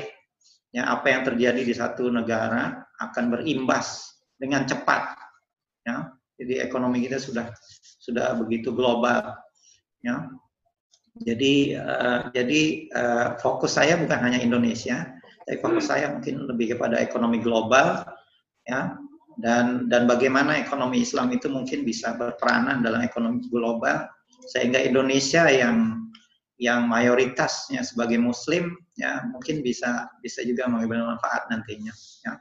Ya 0.71 0.87
apa 0.87 1.11
yang 1.11 1.27
terjadi 1.27 1.67
di 1.67 1.75
satu 1.75 2.13
negara 2.13 2.85
akan 3.01 3.33
berimbas 3.33 4.07
dengan 4.37 4.69
cepat. 4.69 5.17
Ya 5.89 6.13
jadi 6.37 6.69
ekonomi 6.69 7.03
kita 7.03 7.17
sudah 7.17 7.51
sudah 8.05 8.37
begitu 8.37 8.71
global. 8.71 9.35
Ya 10.05 10.29
jadi 11.17 11.81
uh, 11.81 12.21
jadi 12.31 12.87
uh, 12.93 13.27
fokus 13.41 13.75
saya 13.81 13.99
bukan 13.99 14.21
hanya 14.23 14.39
Indonesia 14.39 15.11
tapi 15.43 15.59
fokus 15.59 15.91
saya 15.91 16.15
mungkin 16.15 16.47
lebih 16.47 16.77
kepada 16.77 17.01
ekonomi 17.01 17.41
global 17.41 18.05
ya. 18.69 18.95
Dan 19.41 19.89
dan 19.89 20.05
bagaimana 20.05 20.61
ekonomi 20.61 21.01
Islam 21.01 21.33
itu 21.33 21.49
mungkin 21.49 21.83
bisa 21.83 22.13
berperanan 22.13 22.85
dalam 22.85 23.01
ekonomi 23.01 23.41
global 23.49 24.05
sehingga 24.53 24.79
Indonesia 24.85 25.49
yang 25.49 26.00
yang 26.61 26.93
mayoritasnya 26.93 27.81
sebagai 27.81 28.21
Muslim 28.21 28.77
ya 29.01 29.25
mungkin 29.33 29.65
bisa 29.65 30.13
bisa 30.21 30.45
juga 30.45 30.69
mengambil 30.69 31.17
manfaat 31.17 31.49
nantinya. 31.49 31.89
Ya. 32.21 32.37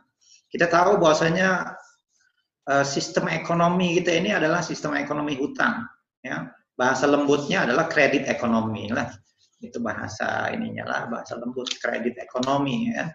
Kita 0.52 0.68
tahu 0.68 1.00
bahwasanya 1.00 1.80
uh, 2.68 2.84
sistem 2.84 3.32
ekonomi 3.32 3.96
kita 3.96 4.12
ini 4.12 4.36
adalah 4.36 4.60
sistem 4.60 5.00
ekonomi 5.00 5.40
hutang. 5.40 5.88
Ya. 6.20 6.52
Bahasa 6.76 7.08
lembutnya 7.08 7.64
adalah 7.64 7.88
kredit 7.88 8.28
ekonomi 8.28 8.92
lah. 8.92 9.08
Itu 9.64 9.80
bahasa 9.80 10.52
ininya 10.52 10.84
lah 10.84 11.02
bahasa 11.08 11.40
lembut 11.40 11.72
kredit 11.80 12.20
ekonomi 12.20 12.92
ya. 12.92 13.08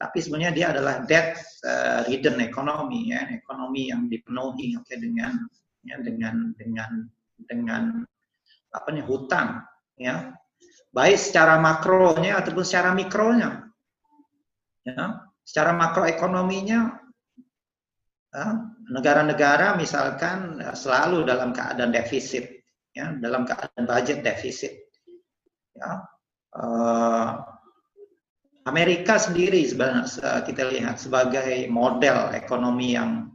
Tapi 0.00 0.18
sebenarnya 0.18 0.52
dia 0.56 0.66
adalah 0.72 1.04
debt 1.04 1.36
uh, 1.68 2.08
ridden 2.08 2.40
ekonomi 2.40 3.12
ya, 3.12 3.28
ekonomi 3.28 3.92
yang 3.92 4.08
dipenuhi 4.08 4.80
okay, 4.80 4.96
dengan 4.96 5.44
ya, 5.84 6.00
dengan 6.00 6.56
dengan 6.56 6.90
dengan 7.36 7.82
apa 8.72 8.88
nih 8.88 9.04
hutang 9.04 9.60
ya 10.02 10.34
baik 10.92 11.16
secara 11.16 11.56
makronya 11.62 12.42
ataupun 12.42 12.64
secara 12.66 12.92
mikronya 12.92 13.70
ya 14.84 15.24
secara 15.42 15.72
makroekonominya 15.74 16.80
ya, 18.34 18.44
negara-negara 18.92 19.78
misalkan 19.78 20.60
ya, 20.60 20.76
selalu 20.76 21.24
dalam 21.24 21.54
keadaan 21.54 21.94
defisit 21.94 22.66
ya 22.92 23.14
dalam 23.16 23.48
keadaan 23.48 23.88
budget 23.88 24.20
defisit 24.20 24.74
ya 25.72 26.02
uh, 26.58 27.30
Amerika 28.62 29.18
sendiri 29.18 29.66
sebenarnya 29.66 30.06
kita 30.46 30.70
lihat 30.70 31.00
sebagai 31.00 31.66
model 31.66 32.30
ekonomi 32.36 32.94
yang 32.94 33.32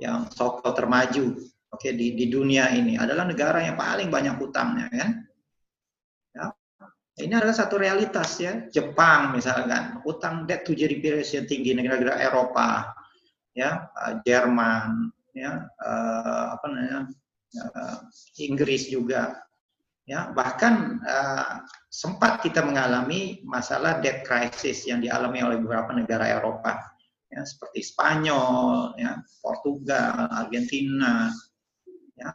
yang 0.00 0.26
sokol 0.32 0.72
termaju 0.72 1.36
oke 1.72 1.76
okay, 1.76 1.92
di 1.92 2.16
di 2.16 2.32
dunia 2.32 2.72
ini 2.72 2.96
adalah 2.96 3.28
negara 3.28 3.60
yang 3.64 3.76
paling 3.76 4.08
banyak 4.08 4.36
hutangnya 4.40 4.86
kan. 4.88 4.96
Ya. 4.96 5.08
Ini 7.12 7.32
adalah 7.36 7.52
satu 7.52 7.76
realitas 7.76 8.40
ya. 8.40 8.64
Jepang 8.72 9.36
misalkan 9.36 10.00
utang 10.08 10.48
debt 10.48 10.64
to 10.64 10.72
GDP 10.72 11.20
ratio 11.20 11.44
tinggi 11.44 11.76
negara-negara 11.76 12.16
Eropa 12.24 12.96
ya, 13.52 13.84
uh, 13.92 14.20
Jerman 14.24 15.12
ya, 15.36 15.68
uh, 15.80 16.56
apa 16.56 16.64
namanya? 16.72 17.00
Uh, 17.52 18.08
Inggris 18.40 18.88
juga 18.88 19.44
ya 20.08 20.32
bahkan 20.32 20.98
sempat 21.92 22.42
kita 22.42 22.64
mengalami 22.64 23.44
masalah 23.44 24.00
debt 24.00 24.24
crisis 24.24 24.88
yang 24.88 25.04
dialami 25.04 25.44
oleh 25.44 25.60
beberapa 25.60 25.94
negara 25.94 26.26
Eropa 26.32 26.80
ya 27.28 27.44
seperti 27.44 27.84
Spanyol 27.86 28.96
ya 28.98 29.20
Portugal 29.44 30.32
Argentina 30.32 31.28
Ya. 32.22 32.30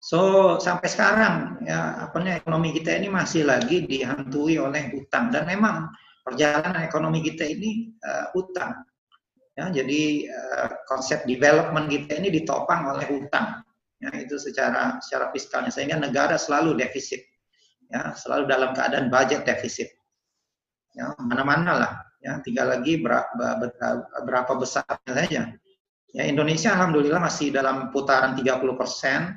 So 0.00 0.56
sampai 0.56 0.88
sekarang 0.88 1.60
ya 1.68 2.08
apa 2.08 2.24
ekonomi 2.24 2.72
kita 2.72 2.96
ini 2.96 3.12
masih 3.12 3.44
lagi 3.44 3.84
dihantui 3.84 4.56
oleh 4.56 4.96
utang 4.96 5.28
dan 5.28 5.44
memang 5.44 5.92
perjalanan 6.24 6.80
ekonomi 6.88 7.20
kita 7.20 7.44
ini 7.44 7.92
uh, 8.00 8.32
utang. 8.32 8.80
Ya, 9.60 9.68
jadi 9.68 10.30
uh, 10.32 10.68
konsep 10.88 11.28
development 11.28 11.92
kita 11.92 12.16
ini 12.16 12.32
ditopang 12.32 12.96
oleh 12.96 13.04
utang. 13.12 13.60
Ya, 14.00 14.08
itu 14.16 14.40
secara 14.40 14.96
secara 15.04 15.28
fiskalnya 15.36 15.68
sehingga 15.68 16.00
negara 16.00 16.40
selalu 16.40 16.80
defisit. 16.80 17.20
Ya, 17.92 18.16
selalu 18.16 18.48
dalam 18.48 18.72
keadaan 18.72 19.12
budget 19.12 19.44
defisit. 19.44 19.92
Ya, 20.96 21.12
mana-mana 21.20 21.72
lah. 21.76 21.92
Ya, 22.24 22.40
tinggal 22.40 22.72
lagi 22.72 23.00
berapa, 23.00 23.60
berapa 24.24 24.52
besar 24.56 24.84
saja 25.08 25.56
Ya, 26.10 26.26
Indonesia 26.26 26.74
alhamdulillah 26.74 27.22
masih 27.22 27.54
dalam 27.54 27.94
putaran 27.94 28.34
30 28.34 28.58
persen, 28.74 29.30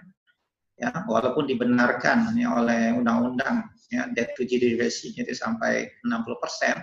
ya, 0.77 0.89
walaupun 1.05 1.45
dibenarkan 1.45 2.33
ya, 2.37 2.53
oleh 2.53 2.93
undang-undang 2.93 3.69
ya, 3.89 4.09
debt 4.11 4.33
to 4.37 4.45
GDP 4.45 4.79
ratio 4.79 5.13
itu 5.13 5.33
sampai 5.33 5.89
60 6.05 6.43
persen, 6.43 6.75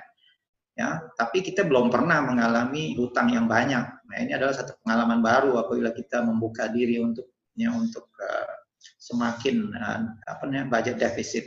ya, 0.79 1.03
tapi 1.19 1.43
kita 1.43 1.67
belum 1.67 1.91
pernah 1.91 2.23
mengalami 2.23 2.95
hutang 2.95 3.35
yang 3.35 3.51
banyak. 3.51 3.85
Nah, 3.85 4.17
ini 4.19 4.35
adalah 4.35 4.55
satu 4.55 4.79
pengalaman 4.83 5.23
baru 5.23 5.59
apabila 5.61 5.95
kita 5.95 6.23
membuka 6.23 6.67
diri 6.71 6.99
untuk 6.99 7.31
ya, 7.55 7.71
untuk 7.75 8.11
uh, 8.19 8.55
semakin 8.99 9.75
uh, 9.77 10.01
apa 10.27 10.43
namanya 10.47 10.67
budget 10.71 10.97
defisit. 10.99 11.47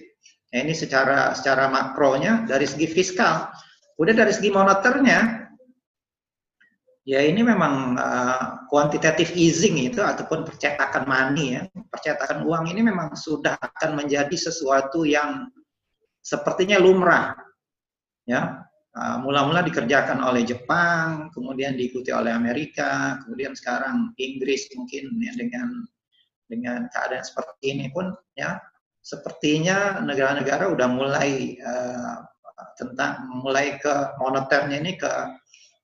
Nah, 0.53 0.62
ini 0.62 0.77
secara 0.77 1.34
secara 1.34 1.65
makronya 1.67 2.45
dari 2.45 2.69
segi 2.69 2.86
fiskal, 2.86 3.49
udah 3.97 4.13
dari 4.13 4.29
segi 4.29 4.53
moneternya 4.53 5.42
Ya 7.03 7.19
ini 7.19 7.43
memang 7.43 7.99
uh, 7.99 8.63
quantitative 8.71 9.35
easing 9.35 9.75
itu 9.75 9.99
ataupun 9.99 10.47
percetakan 10.47 11.03
money 11.03 11.59
ya, 11.59 11.67
percetakan 11.91 12.47
uang 12.47 12.71
ini 12.71 12.79
memang 12.79 13.11
sudah 13.11 13.59
akan 13.59 13.99
menjadi 13.99 14.31
sesuatu 14.31 15.03
yang 15.03 15.51
sepertinya 16.23 16.79
lumrah. 16.79 17.35
Ya, 18.23 18.63
uh, 18.95 19.19
mula-mula 19.19 19.67
dikerjakan 19.67 20.23
oleh 20.23 20.47
Jepang, 20.47 21.27
kemudian 21.35 21.75
diikuti 21.75 22.15
oleh 22.15 22.31
Amerika, 22.31 23.19
kemudian 23.27 23.51
sekarang 23.51 24.15
Inggris 24.15 24.71
mungkin 24.71 25.11
ya, 25.19 25.35
dengan 25.35 25.83
dengan 26.47 26.87
keadaan 26.87 27.23
seperti 27.27 27.65
ini 27.75 27.91
pun 27.91 28.15
ya 28.39 28.63
sepertinya 29.03 29.99
negara-negara 29.99 30.71
udah 30.71 30.87
mulai 30.87 31.59
uh, 31.59 32.23
tentang 32.79 33.27
mulai 33.43 33.75
ke 33.75 33.91
moneternya 34.23 34.79
ini 34.79 34.95
ke 34.95 35.11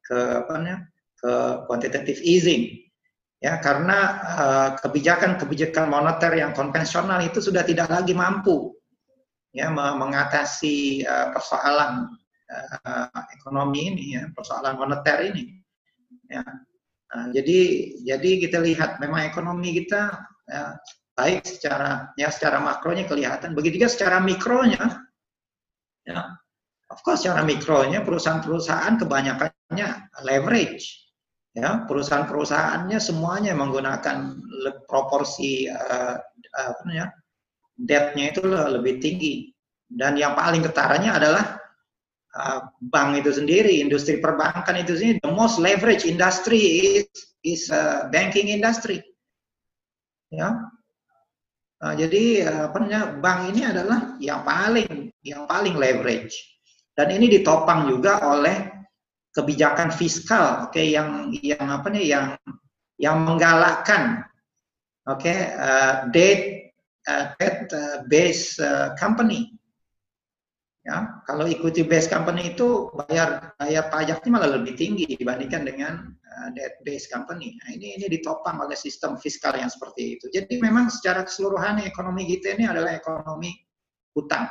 ke 0.08 0.18
apa 0.48 0.52
namanya 0.56 0.89
ke 1.20 1.34
quantitative 1.68 2.20
easing. 2.24 2.80
Ya 3.40 3.56
karena 3.64 4.00
uh, 4.20 4.70
kebijakan-kebijakan 4.84 5.88
moneter 5.88 6.36
yang 6.36 6.52
konvensional 6.52 7.24
itu 7.24 7.40
sudah 7.40 7.64
tidak 7.64 7.88
lagi 7.88 8.12
mampu 8.12 8.76
ya 9.56 9.72
mengatasi 9.72 11.08
uh, 11.08 11.32
persoalan 11.32 12.20
uh, 12.52 13.22
ekonomi 13.40 13.96
ini 13.96 14.06
ya 14.20 14.28
persoalan 14.36 14.76
moneter 14.76 15.24
ini. 15.32 15.56
Ya 16.28 16.44
uh, 17.16 17.28
jadi 17.32 17.60
jadi 18.04 18.32
kita 18.44 18.60
lihat 18.60 19.00
memang 19.00 19.24
ekonomi 19.24 19.72
kita 19.72 20.20
ya, 20.52 20.76
baik 21.16 21.48
secara 21.48 22.12
ya 22.20 22.28
secara 22.36 22.60
makronya 22.60 23.08
kelihatan. 23.08 23.56
Begitu 23.56 23.80
juga 23.80 23.88
secara 23.88 24.20
mikronya 24.20 25.08
ya 26.04 26.36
of 26.92 27.00
course 27.06 27.24
secara 27.24 27.46
mikronya 27.48 28.04
perusahaan-perusahaan 28.04 29.00
kebanyakannya 29.00 29.88
leverage 30.28 31.09
ya 31.58 31.86
perusahaan-perusahaannya 31.90 33.00
semuanya 33.02 33.58
menggunakan 33.58 34.38
proporsi 34.86 35.66
uh, 35.66 36.16
apa 36.54 36.82
namanya 36.86 37.08
debt-nya 37.80 38.36
itu 38.36 38.42
lebih 38.46 39.00
tinggi. 39.00 39.50
Dan 39.90 40.20
yang 40.20 40.38
paling 40.38 40.62
ketaranya 40.62 41.18
adalah 41.18 41.58
uh, 42.38 42.60
bank 42.94 43.26
itu 43.26 43.34
sendiri 43.34 43.82
industri 43.82 44.22
perbankan 44.22 44.78
itu 44.78 44.94
sendiri 44.94 45.18
the 45.26 45.34
most 45.34 45.58
leverage 45.58 46.06
industry 46.06 46.60
is 47.02 47.10
is 47.42 47.72
uh, 47.74 48.06
banking 48.14 48.54
industry. 48.54 49.02
Ya. 50.30 50.70
Uh, 51.80 51.96
jadi 51.96 52.46
uh, 52.46 52.62
apa 52.70 52.78
namanya 52.84 53.02
bank 53.18 53.40
ini 53.56 53.62
adalah 53.66 54.00
yang 54.22 54.46
paling 54.46 55.10
yang 55.26 55.50
paling 55.50 55.74
leverage. 55.80 56.36
Dan 56.94 57.16
ini 57.16 57.32
ditopang 57.32 57.88
juga 57.88 58.20
oleh 58.28 58.79
kebijakan 59.34 59.94
fiskal 59.94 60.70
oke 60.70 60.74
okay, 60.74 60.94
yang 60.94 61.30
yang 61.32 61.68
apa 61.70 61.88
nih 61.94 62.06
yang 62.10 62.26
yang 62.98 63.22
menggalakkan 63.24 64.26
oke 65.06 65.22
okay, 65.22 65.54
uh, 65.56 66.10
debt 66.10 66.74
uh, 67.08 67.26
debt 67.38 67.70
uh, 67.72 68.04
base 68.10 68.58
uh, 68.60 68.94
company. 68.98 69.54
Ya 70.80 71.22
kalau 71.28 71.46
ikuti 71.46 71.84
base 71.84 72.08
company 72.08 72.56
itu 72.56 72.90
bayar 72.96 73.54
bayar 73.60 73.92
pajaknya 73.92 74.30
malah 74.32 74.50
lebih 74.58 74.80
tinggi 74.80 75.06
dibandingkan 75.06 75.68
dengan 75.68 75.94
uh, 76.10 76.50
debt 76.56 76.82
base 76.88 77.06
company. 77.12 77.54
Nah, 77.62 77.76
ini 77.76 78.00
ini 78.00 78.06
ditopang 78.10 78.64
oleh 78.64 78.80
sistem 78.80 79.20
fiskal 79.20 79.54
yang 79.60 79.70
seperti 79.70 80.18
itu. 80.18 80.26
Jadi 80.32 80.58
memang 80.58 80.90
secara 80.90 81.28
keseluruhan 81.28 81.84
ekonomi 81.84 82.26
kita 82.26 82.56
ini 82.58 82.66
adalah 82.66 82.96
ekonomi 82.96 83.54
hutang 84.16 84.48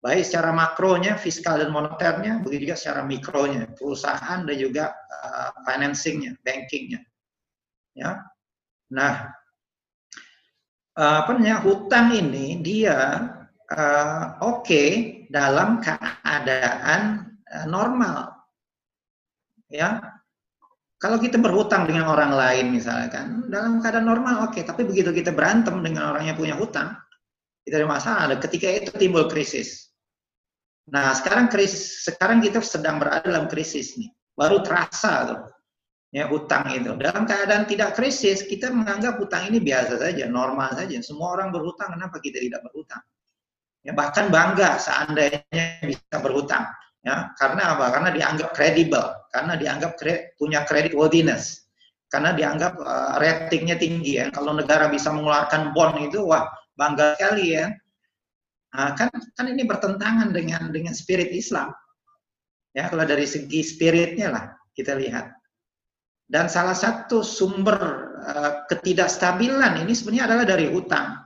baik 0.00 0.24
secara 0.24 0.50
makronya, 0.50 1.20
fiskal 1.20 1.60
dan 1.60 1.68
moneternya, 1.68 2.40
begitu 2.40 2.72
juga 2.72 2.76
secara 2.80 3.00
mikronya, 3.04 3.68
perusahaan 3.76 4.40
dan 4.48 4.56
juga 4.56 4.96
uh, 4.96 5.52
financingnya, 5.68 6.40
bankingnya. 6.40 7.04
Ya, 7.92 8.24
nah 8.88 9.28
uh, 10.96 11.16
apa 11.26 11.36
namanya 11.36 11.60
hutang 11.60 12.16
ini 12.16 12.64
dia 12.64 12.96
uh, 13.68 14.24
oke 14.40 14.64
okay 14.64 14.88
dalam 15.28 15.84
keadaan 15.84 17.28
uh, 17.44 17.66
normal, 17.68 18.32
ya. 19.68 20.00
Kalau 21.00 21.16
kita 21.16 21.40
berhutang 21.40 21.88
dengan 21.88 22.12
orang 22.12 22.36
lain 22.36 22.76
misalkan, 22.76 23.48
dalam 23.48 23.80
keadaan 23.80 24.04
normal 24.04 24.44
oke, 24.44 24.52
okay. 24.52 24.68
tapi 24.68 24.84
begitu 24.84 25.16
kita 25.16 25.32
berantem 25.32 25.80
dengan 25.80 26.12
orang 26.12 26.28
yang 26.28 26.36
punya 26.36 26.52
hutang, 26.52 26.92
tidak 27.64 27.76
ada 27.80 27.88
masalah. 27.88 28.36
Ketika 28.36 28.68
itu 28.68 28.92
timbul 29.00 29.24
krisis 29.24 29.89
Nah, 30.90 31.14
sekarang 31.14 31.46
krisis 31.46 32.02
sekarang 32.02 32.42
kita 32.42 32.58
sedang 32.60 32.98
berada 32.98 33.22
dalam 33.22 33.46
krisis 33.46 33.94
nih. 33.94 34.10
Baru 34.34 34.62
terasa 34.62 35.12
tuh. 35.30 35.40
ya 36.10 36.26
hutang 36.26 36.74
itu. 36.74 36.90
Dalam 36.98 37.22
keadaan 37.22 37.70
tidak 37.70 37.94
krisis, 37.94 38.42
kita 38.42 38.74
menganggap 38.74 39.22
hutang 39.22 39.46
ini 39.46 39.62
biasa 39.62 39.94
saja, 39.94 40.26
normal 40.26 40.74
saja. 40.74 40.98
Semua 41.06 41.38
orang 41.38 41.54
berhutang, 41.54 41.94
kenapa 41.94 42.18
kita 42.18 42.42
tidak 42.42 42.66
berhutang? 42.66 42.98
Ya, 43.86 43.94
bahkan 43.94 44.26
bangga 44.28 44.76
seandainya 44.76 45.86
bisa 45.86 46.16
berhutang. 46.18 46.66
Ya, 47.06 47.30
karena 47.38 47.78
apa? 47.78 47.94
Karena 47.94 48.10
dianggap 48.10 48.50
kredibel, 48.52 49.06
karena 49.30 49.54
dianggap 49.54 49.96
kre, 49.96 50.34
punya 50.36 50.66
credit 50.68 50.92
worthiness, 50.92 51.70
karena 52.12 52.36
dianggap 52.36 52.76
uh, 52.76 53.16
ratingnya 53.16 53.78
tinggi 53.80 54.20
ya. 54.20 54.28
Kalau 54.34 54.52
negara 54.52 54.90
bisa 54.92 55.08
mengeluarkan 55.14 55.72
bond 55.72 55.96
itu, 56.10 56.26
wah 56.26 56.44
bangga 56.76 57.16
sekali 57.16 57.56
ya. 57.56 57.70
Nah, 58.70 58.94
kan 58.94 59.10
kan 59.10 59.46
ini 59.50 59.66
bertentangan 59.66 60.30
dengan 60.30 60.70
dengan 60.70 60.94
spirit 60.94 61.34
Islam. 61.34 61.74
Ya, 62.70 62.86
kalau 62.86 63.02
dari 63.02 63.26
segi 63.26 63.66
spiritnya 63.66 64.30
lah 64.30 64.44
kita 64.74 64.94
lihat. 64.94 65.34
Dan 66.30 66.46
salah 66.46 66.78
satu 66.78 67.26
sumber 67.26 67.78
uh, 68.22 68.52
ketidakstabilan 68.70 69.82
ini 69.82 69.90
sebenarnya 69.90 70.24
adalah 70.30 70.46
dari 70.46 70.70
hutang. 70.70 71.18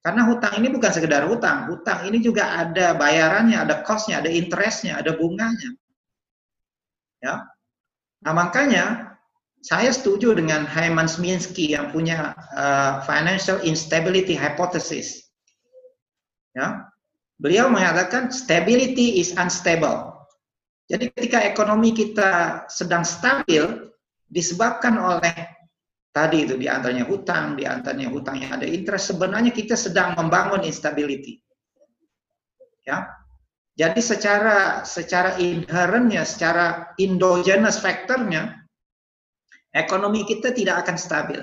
Karena 0.00 0.28
hutang 0.28 0.60
ini 0.60 0.68
bukan 0.72 0.92
sekedar 0.92 1.24
hutang, 1.28 1.68
hutang 1.68 2.08
ini 2.08 2.24
juga 2.24 2.56
ada 2.56 2.96
bayarannya, 2.96 3.56
ada 3.56 3.84
costnya, 3.84 4.20
ada 4.20 4.28
interestnya, 4.32 4.96
ada 5.00 5.12
bunganya. 5.16 5.76
Ya, 7.20 7.44
nah 8.24 8.32
makanya 8.32 9.16
saya 9.60 9.92
setuju 9.92 10.32
dengan 10.32 10.64
Hyman 10.64 11.04
Sminsky 11.04 11.76
yang 11.76 11.92
punya 11.92 12.32
uh, 12.56 13.04
financial 13.04 13.60
instability 13.60 14.32
hypothesis. 14.32 15.19
Ya, 16.50 16.90
beliau 17.38 17.70
mengatakan 17.70 18.34
stability 18.34 19.22
is 19.22 19.34
unstable. 19.38 20.10
Jadi 20.90 21.14
ketika 21.14 21.46
ekonomi 21.46 21.94
kita 21.94 22.64
sedang 22.66 23.06
stabil, 23.06 23.62
disebabkan 24.26 24.98
oleh 24.98 25.34
tadi 26.10 26.42
itu 26.42 26.58
di 26.58 26.66
antaranya 26.66 27.06
hutang, 27.06 27.54
di 27.54 27.62
antaranya 27.62 28.10
hutang 28.10 28.42
yang 28.42 28.58
ada 28.58 28.66
interest, 28.66 29.14
sebenarnya 29.14 29.54
kita 29.54 29.78
sedang 29.78 30.18
membangun 30.18 30.66
instability. 30.66 31.38
Ya, 32.82 33.06
jadi 33.78 34.00
secara 34.02 34.82
secara 34.82 35.38
inherentnya, 35.38 36.26
secara 36.26 36.90
endogenous 36.98 37.78
faktornya, 37.78 38.66
ekonomi 39.70 40.26
kita 40.26 40.50
tidak 40.50 40.86
akan 40.86 40.96
stabil. 40.98 41.40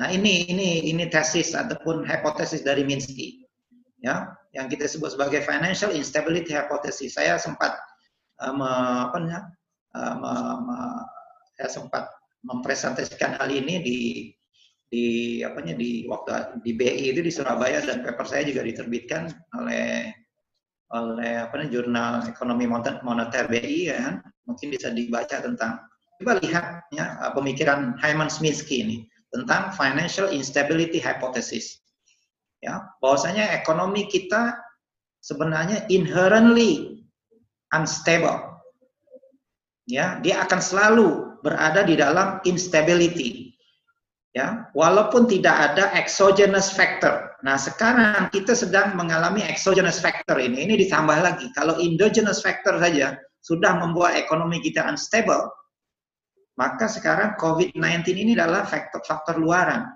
Nah 0.00 0.08
ini 0.08 0.48
ini 0.48 0.88
ini 0.88 1.04
tesis 1.12 1.52
ataupun 1.52 2.08
hipotesis 2.08 2.64
dari 2.64 2.88
Minsky, 2.88 3.44
ya, 4.02 4.34
yang 4.54 4.66
kita 4.70 4.86
sebut 4.86 5.14
sebagai 5.14 5.42
financial 5.44 5.94
instability 5.94 6.54
hypothesis. 6.54 7.18
Saya 7.18 7.36
sempat 7.38 7.76
uh, 8.42 9.08
apa 9.10 9.16
namanya, 9.18 9.40
uh, 9.94 10.14
me, 10.18 10.36
saya 11.58 11.68
sempat 11.70 12.04
mempresentasikan 12.46 13.34
hal 13.38 13.50
ini 13.50 13.82
di 13.82 13.98
di 14.88 15.04
apanya 15.44 15.76
di 15.76 16.08
waktu 16.08 16.64
di 16.64 16.72
BI 16.72 17.12
itu 17.12 17.20
di 17.20 17.28
Surabaya 17.28 17.84
dan 17.84 18.00
paper 18.00 18.24
saya 18.24 18.48
juga 18.48 18.64
diterbitkan 18.64 19.28
oleh 19.60 20.08
oleh 20.96 21.44
apa 21.44 21.60
namanya 21.60 21.72
jurnal 21.76 22.12
ekonomi 22.24 22.64
moneter 23.04 23.44
BI 23.52 23.92
ya 23.92 24.00
kan? 24.00 24.14
mungkin 24.48 24.72
bisa 24.72 24.88
dibaca 24.88 25.44
tentang 25.44 25.76
coba 26.16 26.40
lihat 26.40 26.88
ya 26.96 27.20
pemikiran 27.36 28.00
Hyman 28.00 28.32
Sminsky 28.32 28.80
ini 28.80 28.96
tentang 29.28 29.76
financial 29.76 30.32
instability 30.32 30.96
hypothesis 30.96 31.84
ya 32.58 32.90
bahwasanya 32.98 33.54
ekonomi 33.58 34.10
kita 34.10 34.56
sebenarnya 35.22 35.86
inherently 35.90 37.04
unstable 37.70 38.58
ya 39.88 40.18
dia 40.20 40.42
akan 40.44 40.60
selalu 40.60 41.28
berada 41.42 41.86
di 41.86 41.94
dalam 41.98 42.42
instability. 42.44 43.54
Ya, 44.36 44.70
walaupun 44.76 45.26
tidak 45.26 45.72
ada 45.72 45.90
exogenous 45.98 46.70
factor. 46.70 47.32
Nah, 47.42 47.58
sekarang 47.58 48.28
kita 48.30 48.54
sedang 48.54 48.94
mengalami 48.94 49.42
exogenous 49.42 49.98
factor 49.98 50.38
ini. 50.38 50.62
Ini 50.68 50.78
ditambah 50.86 51.18
lagi. 51.24 51.50
Kalau 51.56 51.80
endogenous 51.80 52.44
factor 52.44 52.78
saja 52.78 53.18
sudah 53.42 53.80
membuat 53.80 54.14
ekonomi 54.20 54.62
kita 54.62 54.84
unstable, 54.84 55.48
maka 56.54 56.86
sekarang 56.86 57.34
COVID-19 57.40 58.14
ini 58.14 58.32
adalah 58.38 58.62
faktor-faktor 58.68 59.42
luaran. 59.42 59.90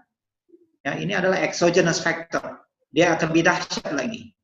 Ya, 0.82 0.98
ini 0.98 1.14
adalah 1.14 1.38
exogenous 1.38 2.02
factor. 2.02 2.66
Dia 2.90 3.14
akan 3.14 3.30
lebih 3.30 3.44
dahsyat 3.46 3.92
lagi. 3.94 4.34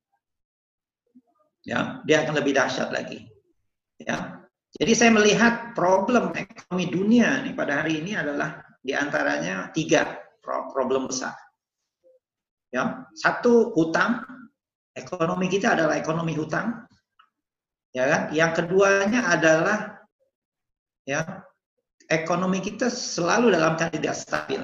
Ya, 1.67 2.01
dia 2.07 2.25
akan 2.25 2.35
lebih 2.39 2.55
dahsyat 2.55 2.95
lagi. 2.95 3.29
Ya, 3.99 4.47
jadi 4.77 4.93
saya 4.95 5.11
melihat 5.11 5.75
problem 5.75 6.31
ekonomi 6.37 6.87
dunia 6.87 7.43
nih 7.43 7.57
pada 7.57 7.83
hari 7.83 8.05
ini 8.05 8.15
adalah 8.15 8.63
di 8.79 8.93
antaranya 8.95 9.75
tiga 9.75 10.21
problem 10.45 11.09
besar. 11.11 11.35
Ya, 12.69 13.09
satu 13.17 13.73
hutang, 13.73 14.23
ekonomi 14.93 15.49
kita 15.49 15.73
adalah 15.73 15.97
ekonomi 15.97 16.37
hutang, 16.37 16.85
ya 17.97 18.05
kan? 18.05 18.23
Yang 18.31 18.53
keduanya 18.63 19.25
adalah 19.33 19.79
ya 21.09 21.49
ekonomi 22.13 22.61
kita 22.61 22.93
selalu 22.93 23.57
dalam 23.57 23.75
keadaan 23.81 23.97
tidak 23.97 24.15
stabil. 24.15 24.63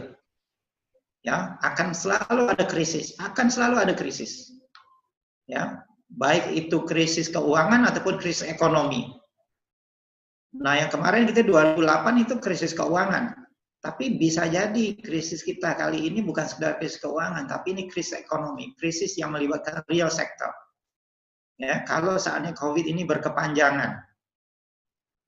Ya, 1.25 1.57
akan 1.65 1.97
selalu 1.97 2.53
ada 2.53 2.69
krisis, 2.69 3.17
akan 3.17 3.49
selalu 3.49 3.81
ada 3.81 3.95
krisis. 3.97 4.53
Ya, 5.49 5.81
baik 6.13 6.53
itu 6.53 6.85
krisis 6.85 7.33
keuangan 7.33 7.89
ataupun 7.89 8.21
krisis 8.21 8.45
ekonomi. 8.45 9.09
Nah, 10.55 10.79
yang 10.79 10.93
kemarin 10.93 11.25
kita 11.27 11.43
2008 11.43 12.29
itu 12.29 12.35
krisis 12.39 12.77
keuangan. 12.77 13.35
Tapi 13.81 14.17
bisa 14.17 14.49
jadi 14.49 14.97
krisis 15.01 15.45
kita 15.45 15.77
kali 15.77 16.09
ini 16.09 16.25
bukan 16.25 16.45
sekedar 16.49 16.81
krisis 16.81 17.01
keuangan, 17.01 17.45
tapi 17.45 17.77
ini 17.77 17.85
krisis 17.89 18.17
ekonomi, 18.17 18.73
krisis 18.77 19.17
yang 19.21 19.33
melibatkan 19.33 19.85
real 19.89 20.09
sector. 20.09 20.53
Ya, 21.57 21.85
kalau 21.85 22.17
saatnya 22.17 22.57
COVID 22.57 22.85
ini 22.85 23.05
berkepanjangan, 23.05 24.01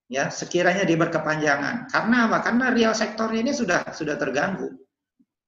ya 0.09 0.33
sekiranya 0.33 0.89
dia 0.89 0.99
berkepanjangan. 0.99 1.91
Karena 1.91 2.17
apa? 2.31 2.39
Karena 2.43 2.67
real 2.73 2.95
sektor 2.97 3.29
ini 3.33 3.53
sudah 3.53 3.93
sudah 3.93 4.17
terganggu. 4.17 4.86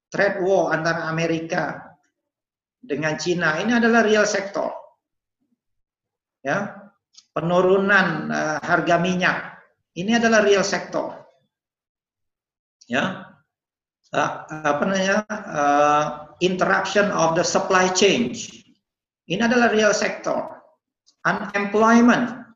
Trade 0.09 0.40
war 0.40 0.73
antara 0.73 1.09
Amerika 1.09 1.94
dengan 2.81 3.21
Cina 3.21 3.61
ini 3.61 3.77
adalah 3.77 4.05
real 4.05 4.25
sektor. 4.25 4.73
Ya, 6.40 6.88
penurunan 7.37 8.31
uh, 8.33 8.59
harga 8.62 8.97
minyak 8.97 9.59
ini 9.99 10.14
adalah 10.14 10.47
real 10.47 10.62
sektor. 10.62 11.18
Ya. 12.87 13.27
Uh, 14.14 14.31
apa 14.49 14.83
namanya? 14.88 15.18
Uh, 15.29 16.05
interruption 16.38 17.11
of 17.11 17.35
the 17.35 17.42
supply 17.42 17.90
chain. 17.90 18.31
Ini 19.29 19.42
adalah 19.44 19.75
real 19.75 19.90
sektor. 19.90 20.55
Unemployment. 21.27 22.47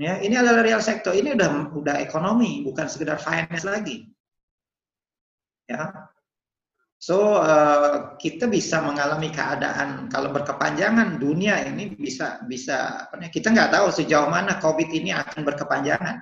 Ya, 0.00 0.16
ini 0.24 0.34
adalah 0.34 0.64
real 0.64 0.80
sektor. 0.80 1.12
Ini 1.12 1.36
udah 1.36 1.76
udah 1.76 1.96
ekonomi, 2.00 2.64
bukan 2.64 2.88
sekedar 2.88 3.20
finance 3.20 3.62
lagi. 3.68 4.08
Ya. 5.70 6.10
So 7.00 7.40
uh, 7.40 8.18
kita 8.20 8.50
bisa 8.50 8.82
mengalami 8.84 9.32
keadaan 9.32 10.10
kalau 10.12 10.34
berkepanjangan 10.36 11.16
dunia 11.16 11.62
ini 11.64 11.96
bisa 11.96 12.44
bisa 12.44 13.08
kita 13.32 13.54
nggak 13.54 13.72
tahu 13.72 13.88
sejauh 13.88 14.28
mana 14.28 14.58
COVID 14.58 14.90
ini 14.90 15.14
akan 15.14 15.46
berkepanjangan. 15.46 16.20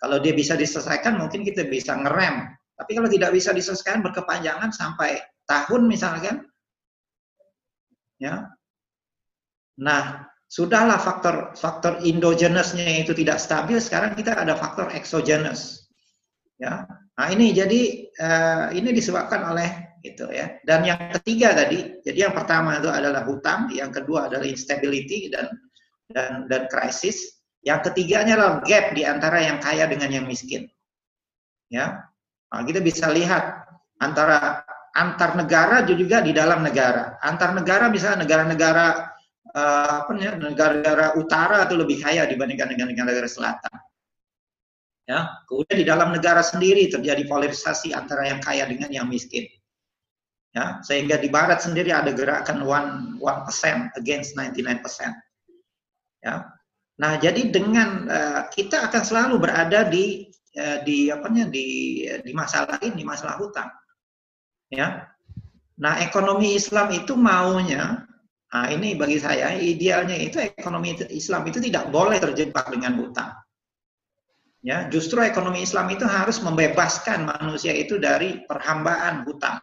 Kalau 0.00 0.16
dia 0.22 0.32
bisa 0.32 0.56
diselesaikan 0.56 1.18
mungkin 1.18 1.42
kita 1.42 1.66
bisa 1.66 1.98
ngerem. 1.98 2.48
Tapi 2.76 2.90
kalau 2.96 3.08
tidak 3.08 3.32
bisa 3.32 3.52
diselesaikan 3.52 4.04
berkepanjangan 4.04 4.68
sampai 4.68 5.20
tahun 5.48 5.88
misalkan, 5.88 6.44
ya. 8.20 8.52
Nah, 9.80 10.28
sudahlah 10.44 11.00
faktor 11.00 11.56
faktor 11.56 12.04
endogenusnya 12.04 13.00
itu 13.00 13.16
tidak 13.16 13.40
stabil, 13.40 13.80
sekarang 13.80 14.12
kita 14.12 14.36
ada 14.36 14.52
faktor 14.52 14.92
exogenous. 14.92 15.85
Ya. 16.56 16.88
Nah, 17.16 17.26
ini 17.32 17.52
jadi 17.52 17.80
uh, 18.16 18.66
ini 18.72 18.92
disebabkan 18.92 19.44
oleh 19.52 20.00
itu 20.04 20.24
ya. 20.32 20.56
Dan 20.64 20.84
yang 20.84 21.00
ketiga 21.20 21.52
tadi, 21.52 22.00
jadi 22.04 22.28
yang 22.28 22.34
pertama 22.36 22.80
itu 22.80 22.88
adalah 22.88 23.24
hutang, 23.24 23.68
yang 23.72 23.92
kedua 23.92 24.28
adalah 24.28 24.44
instability 24.44 25.28
dan 25.32 25.52
dan 26.12 26.48
dan 26.48 26.68
krisis. 26.68 27.40
Yang 27.66 27.90
ketiganya 27.90 28.38
adalah 28.38 28.62
gap 28.62 28.94
di 28.94 29.02
antara 29.02 29.42
yang 29.42 29.58
kaya 29.58 29.90
dengan 29.90 30.08
yang 30.12 30.24
miskin. 30.24 30.70
Ya. 31.66 32.06
Nah, 32.52 32.62
kita 32.62 32.78
bisa 32.78 33.10
lihat 33.10 33.66
antara 33.98 34.62
antar 34.96 35.36
negara 35.36 35.82
juga 35.84 36.22
di 36.22 36.32
dalam 36.32 36.62
negara. 36.62 37.20
Antar 37.20 37.52
negara 37.52 37.90
misalnya 37.92 38.24
negara-negara 38.24 38.86
uh, 39.52 40.06
apa 40.06 40.12
negara-negara 40.14 41.06
utara 41.20 41.66
itu 41.68 41.74
lebih 41.74 42.00
kaya 42.00 42.24
dibandingkan 42.24 42.70
dengan 42.72 42.86
negara-negara 42.94 43.28
selatan. 43.28 43.76
Ya, 45.06 45.38
kemudian 45.46 45.78
di 45.78 45.86
dalam 45.86 46.10
negara 46.10 46.42
sendiri 46.42 46.90
terjadi 46.90 47.22
polarisasi 47.30 47.94
antara 47.94 48.26
yang 48.26 48.42
kaya 48.42 48.66
dengan 48.66 48.90
yang 48.90 49.06
miskin. 49.06 49.46
Ya, 50.50 50.82
sehingga 50.82 51.22
di 51.22 51.30
barat 51.30 51.62
sendiri 51.62 51.94
ada 51.94 52.10
gerakan 52.10 52.66
one 52.66 53.14
one 53.22 53.40
percent 53.46 53.94
against 53.94 54.34
99%. 54.34 54.82
Ya. 56.26 56.50
Nah, 56.98 57.12
jadi 57.22 57.54
dengan 57.54 58.08
uh, 58.08 58.42
kita 58.50 58.90
akan 58.90 59.02
selalu 59.04 59.36
berada 59.36 59.84
di 59.86 60.32
eh, 60.56 60.80
di 60.80 61.12
apa 61.12 61.28
di 61.28 61.66
di 62.24 62.32
masalah 62.32 62.80
ini 62.82 63.04
masalah 63.06 63.38
hutang. 63.38 63.68
Ya. 64.72 65.06
Nah, 65.76 66.02
ekonomi 66.02 66.56
Islam 66.56 66.90
itu 66.90 67.14
maunya 67.14 68.06
Nah, 68.56 68.72
ini 68.72 68.96
bagi 68.96 69.20
saya 69.20 69.52
idealnya 69.58 70.16
itu 70.16 70.40
ekonomi 70.40 70.96
Islam 71.12 71.44
itu 71.44 71.60
tidak 71.60 71.92
boleh 71.92 72.16
terjebak 72.16 72.72
dengan 72.72 72.96
hutang. 72.96 73.36
Ya, 74.66 74.90
justru 74.90 75.22
ekonomi 75.22 75.62
Islam 75.62 75.86
itu 75.94 76.02
harus 76.02 76.42
membebaskan 76.42 77.22
manusia 77.22 77.70
itu 77.70 78.02
dari 78.02 78.42
perhambaan 78.50 79.22
hutang. 79.22 79.62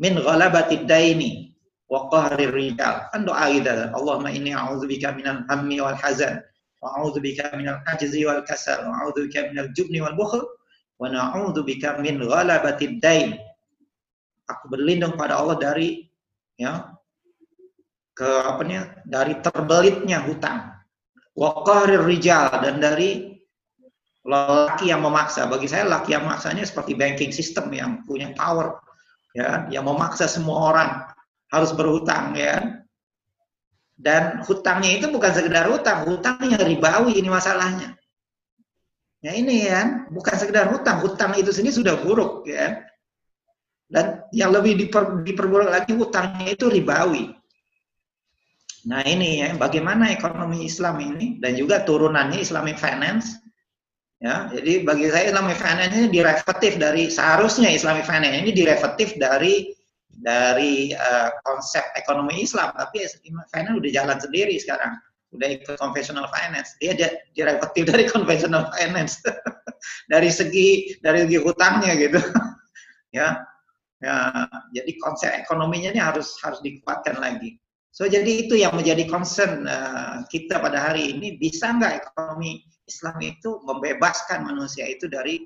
Min 0.00 0.16
ghalabatid 0.16 0.88
daini 0.88 1.52
wa 1.92 2.08
qahrir 2.08 2.48
rijal. 2.48 3.04
Kan 3.12 3.28
doa 3.28 3.52
kita, 3.52 3.92
Allahumma 3.92 4.32
inni 4.32 4.56
a'udzubika 4.56 5.12
minal 5.12 5.44
hammi 5.52 5.76
wal 5.84 5.92
hazan 5.92 6.40
wa 6.80 6.88
a'udzubika 6.96 7.52
minal 7.52 7.84
ajzi 7.84 8.24
wal 8.24 8.40
kasal 8.48 8.88
wa 8.88 9.04
a'udzubika 9.04 9.52
minal 9.52 9.68
jubni 9.76 10.00
wal 10.00 10.16
bukhl 10.16 10.40
wa 10.96 11.12
na'udzubika 11.12 12.00
min 12.00 12.16
ghalabatid 12.24 13.04
dain. 13.04 13.36
Aku 14.48 14.72
berlindung 14.72 15.20
pada 15.20 15.36
Allah 15.36 15.60
dari 15.60 16.08
ya 16.56 16.96
ke 18.16 18.24
apa 18.24 18.64
nih 18.64 19.04
dari 19.04 19.36
terbelitnya 19.44 20.24
hutang 20.24 20.72
waqarir 21.36 22.02
rijal 22.08 22.50
dan 22.64 22.80
dari 22.80 23.37
laki 24.28 24.92
yang 24.92 25.00
memaksa. 25.00 25.48
Bagi 25.48 25.64
saya 25.64 25.88
laki 25.88 26.12
yang 26.12 26.28
maksanya 26.28 26.62
seperti 26.68 26.92
banking 26.92 27.32
system 27.32 27.72
yang 27.72 28.04
punya 28.04 28.30
power 28.36 28.78
ya 29.32 29.64
yang 29.72 29.88
memaksa 29.88 30.28
semua 30.28 30.72
orang 30.72 30.90
harus 31.48 31.72
berhutang 31.72 32.36
ya. 32.36 32.84
Dan 33.98 34.44
hutangnya 34.46 35.00
itu 35.00 35.06
bukan 35.10 35.32
sekedar 35.34 35.66
hutang 35.66 36.06
hutangnya 36.06 36.60
ribawi 36.62 37.18
ini 37.18 37.26
masalahnya. 37.32 37.98
Ya 39.18 39.34
ini 39.34 39.66
ya 39.66 40.06
bukan 40.12 40.36
sekedar 40.38 40.70
hutang 40.70 41.02
hutang 41.02 41.34
itu 41.34 41.50
sendiri 41.50 41.74
sudah 41.74 41.98
buruk 41.98 42.46
ya. 42.46 42.86
Dan 43.88 44.20
yang 44.36 44.52
lebih 44.52 44.76
diper, 44.76 45.24
diperburuk 45.24 45.72
lagi 45.72 45.96
hutangnya 45.96 46.52
itu 46.52 46.68
ribawi 46.68 47.32
Nah 48.88 49.02
ini 49.02 49.44
ya, 49.44 49.52
bagaimana 49.58 50.14
ekonomi 50.14 50.64
Islam 50.64 50.96
ini 51.02 51.42
dan 51.42 51.58
juga 51.58 51.82
turunannya 51.82 52.40
Islamic 52.40 52.80
Finance. 52.80 53.36
Ya, 54.18 54.50
jadi 54.50 54.82
bagi 54.82 55.06
saya 55.14 55.30
Islamic 55.30 55.62
Finance 55.62 55.94
ini 55.94 56.08
derivatif 56.10 56.72
dari 56.74 57.06
seharusnya 57.06 57.70
Islamic 57.70 58.02
Finance 58.02 58.34
ini 58.42 58.50
derivatif 58.50 59.14
dari 59.14 59.70
dari 60.10 60.90
uh, 60.90 61.30
konsep 61.46 61.86
ekonomi 61.94 62.42
Islam, 62.42 62.74
tapi 62.74 63.06
Islamic 63.06 63.46
Finance 63.54 63.78
udah 63.78 63.90
jalan 63.94 64.18
sendiri 64.18 64.58
sekarang, 64.58 64.98
udah 65.30 65.48
ikut 65.54 65.78
conventional 65.78 66.26
finance. 66.34 66.74
Dia 66.82 66.98
derivatif 67.30 67.86
dari 67.86 68.04
conventional 68.10 68.66
finance 68.74 69.22
dari 70.12 70.34
segi 70.34 70.98
dari 70.98 71.22
segi 71.22 71.38
hutangnya 71.38 71.94
gitu. 71.94 72.18
ya. 73.18 73.38
Ya, 73.98 74.46
jadi 74.70 74.94
konsep 75.02 75.26
ekonominya 75.42 75.90
ini 75.90 75.98
harus 75.98 76.38
harus 76.46 76.62
dikuatkan 76.62 77.18
lagi. 77.18 77.58
So 77.90 78.06
jadi 78.06 78.46
itu 78.46 78.54
yang 78.54 78.78
menjadi 78.78 79.10
concern 79.10 79.66
uh, 79.66 80.22
kita 80.30 80.62
pada 80.62 80.78
hari 80.90 81.18
ini 81.18 81.34
bisa 81.34 81.74
nggak 81.74 82.06
ekonomi 82.06 82.62
Islam 82.88 83.16
itu 83.20 83.60
membebaskan 83.62 84.48
manusia 84.48 84.88
itu 84.88 85.06
dari 85.06 85.44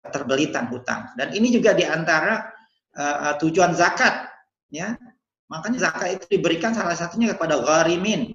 keterbelitan 0.00 0.72
hutang 0.72 1.12
dan 1.14 1.36
ini 1.36 1.52
juga 1.52 1.76
di 1.76 1.84
antara 1.84 2.48
uh, 2.96 3.36
tujuan 3.36 3.76
zakat 3.76 4.32
ya 4.72 4.96
makanya 5.52 5.92
zakat 5.92 6.16
itu 6.16 6.40
diberikan 6.40 6.72
salah 6.72 6.96
satunya 6.96 7.36
kepada 7.36 7.60
gharimin 7.60 8.32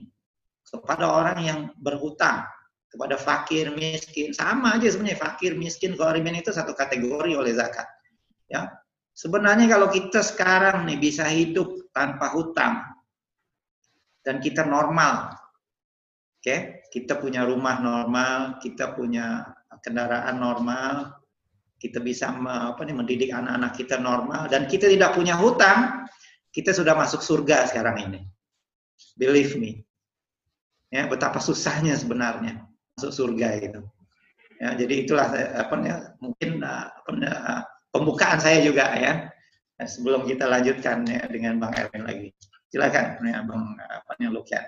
kepada 0.69 1.09
orang 1.09 1.39
yang 1.41 1.59
berhutang 1.81 2.45
kepada 2.93 3.17
fakir 3.17 3.73
miskin 3.73 4.29
sama 4.31 4.77
aja 4.77 4.93
sebenarnya 4.93 5.17
fakir 5.17 5.57
miskin 5.57 5.97
gharimin 5.97 6.37
itu 6.37 6.53
satu 6.53 6.77
kategori 6.77 7.33
oleh 7.33 7.57
zakat 7.57 7.89
ya 8.45 8.69
sebenarnya 9.17 9.65
kalau 9.65 9.89
kita 9.89 10.21
sekarang 10.21 10.85
nih 10.85 11.01
bisa 11.01 11.25
hidup 11.25 11.89
tanpa 11.89 12.29
hutang 12.29 12.95
dan 14.25 14.41
kita 14.41 14.65
normal. 14.65 15.37
Oke, 16.41 16.49
okay? 16.49 16.59
Kita 16.95 17.19
punya 17.19 17.43
rumah 17.43 17.83
normal, 17.83 18.63
kita 18.63 18.95
punya 18.95 19.43
kendaraan 19.83 20.39
normal, 20.39 21.19
kita 21.75 21.99
bisa 21.99 22.31
apa 22.31 22.79
nih 22.87 22.95
mendidik 22.95 23.35
anak-anak 23.35 23.75
kita 23.75 23.99
normal 23.99 24.47
dan 24.47 24.63
kita 24.63 24.87
tidak 24.87 25.11
punya 25.11 25.35
hutang, 25.35 26.07
kita 26.55 26.71
sudah 26.71 26.95
masuk 26.95 27.19
surga 27.19 27.67
sekarang 27.67 27.99
ini. 28.07 28.19
Believe 29.19 29.59
me. 29.59 29.83
Ya, 30.87 31.11
betapa 31.11 31.43
susahnya 31.43 31.99
sebenarnya 31.99 32.63
masuk 32.95 33.11
surga 33.11 33.59
itu. 33.59 33.83
Ya, 34.63 34.71
jadi 34.79 35.03
itulah 35.03 35.27
apa 35.35 35.75
nih 35.75 35.91
mungkin 36.23 36.63
apa 36.63 37.11
nih, 37.11 37.35
pembukaan 37.91 38.39
saya 38.39 38.63
juga 38.63 38.95
ya. 38.95 39.27
Sebelum 39.83 40.23
kita 40.23 40.47
lanjutkan 40.47 41.03
ya 41.03 41.27
dengan 41.27 41.59
Bang 41.59 41.75
Erwin 41.75 42.07
lagi. 42.07 42.31
Silakan, 42.71 43.19
ya, 43.27 43.43
Bang 43.43 43.75
apa 43.83 44.15
nih 44.15 44.31
Lukian. 44.31 44.63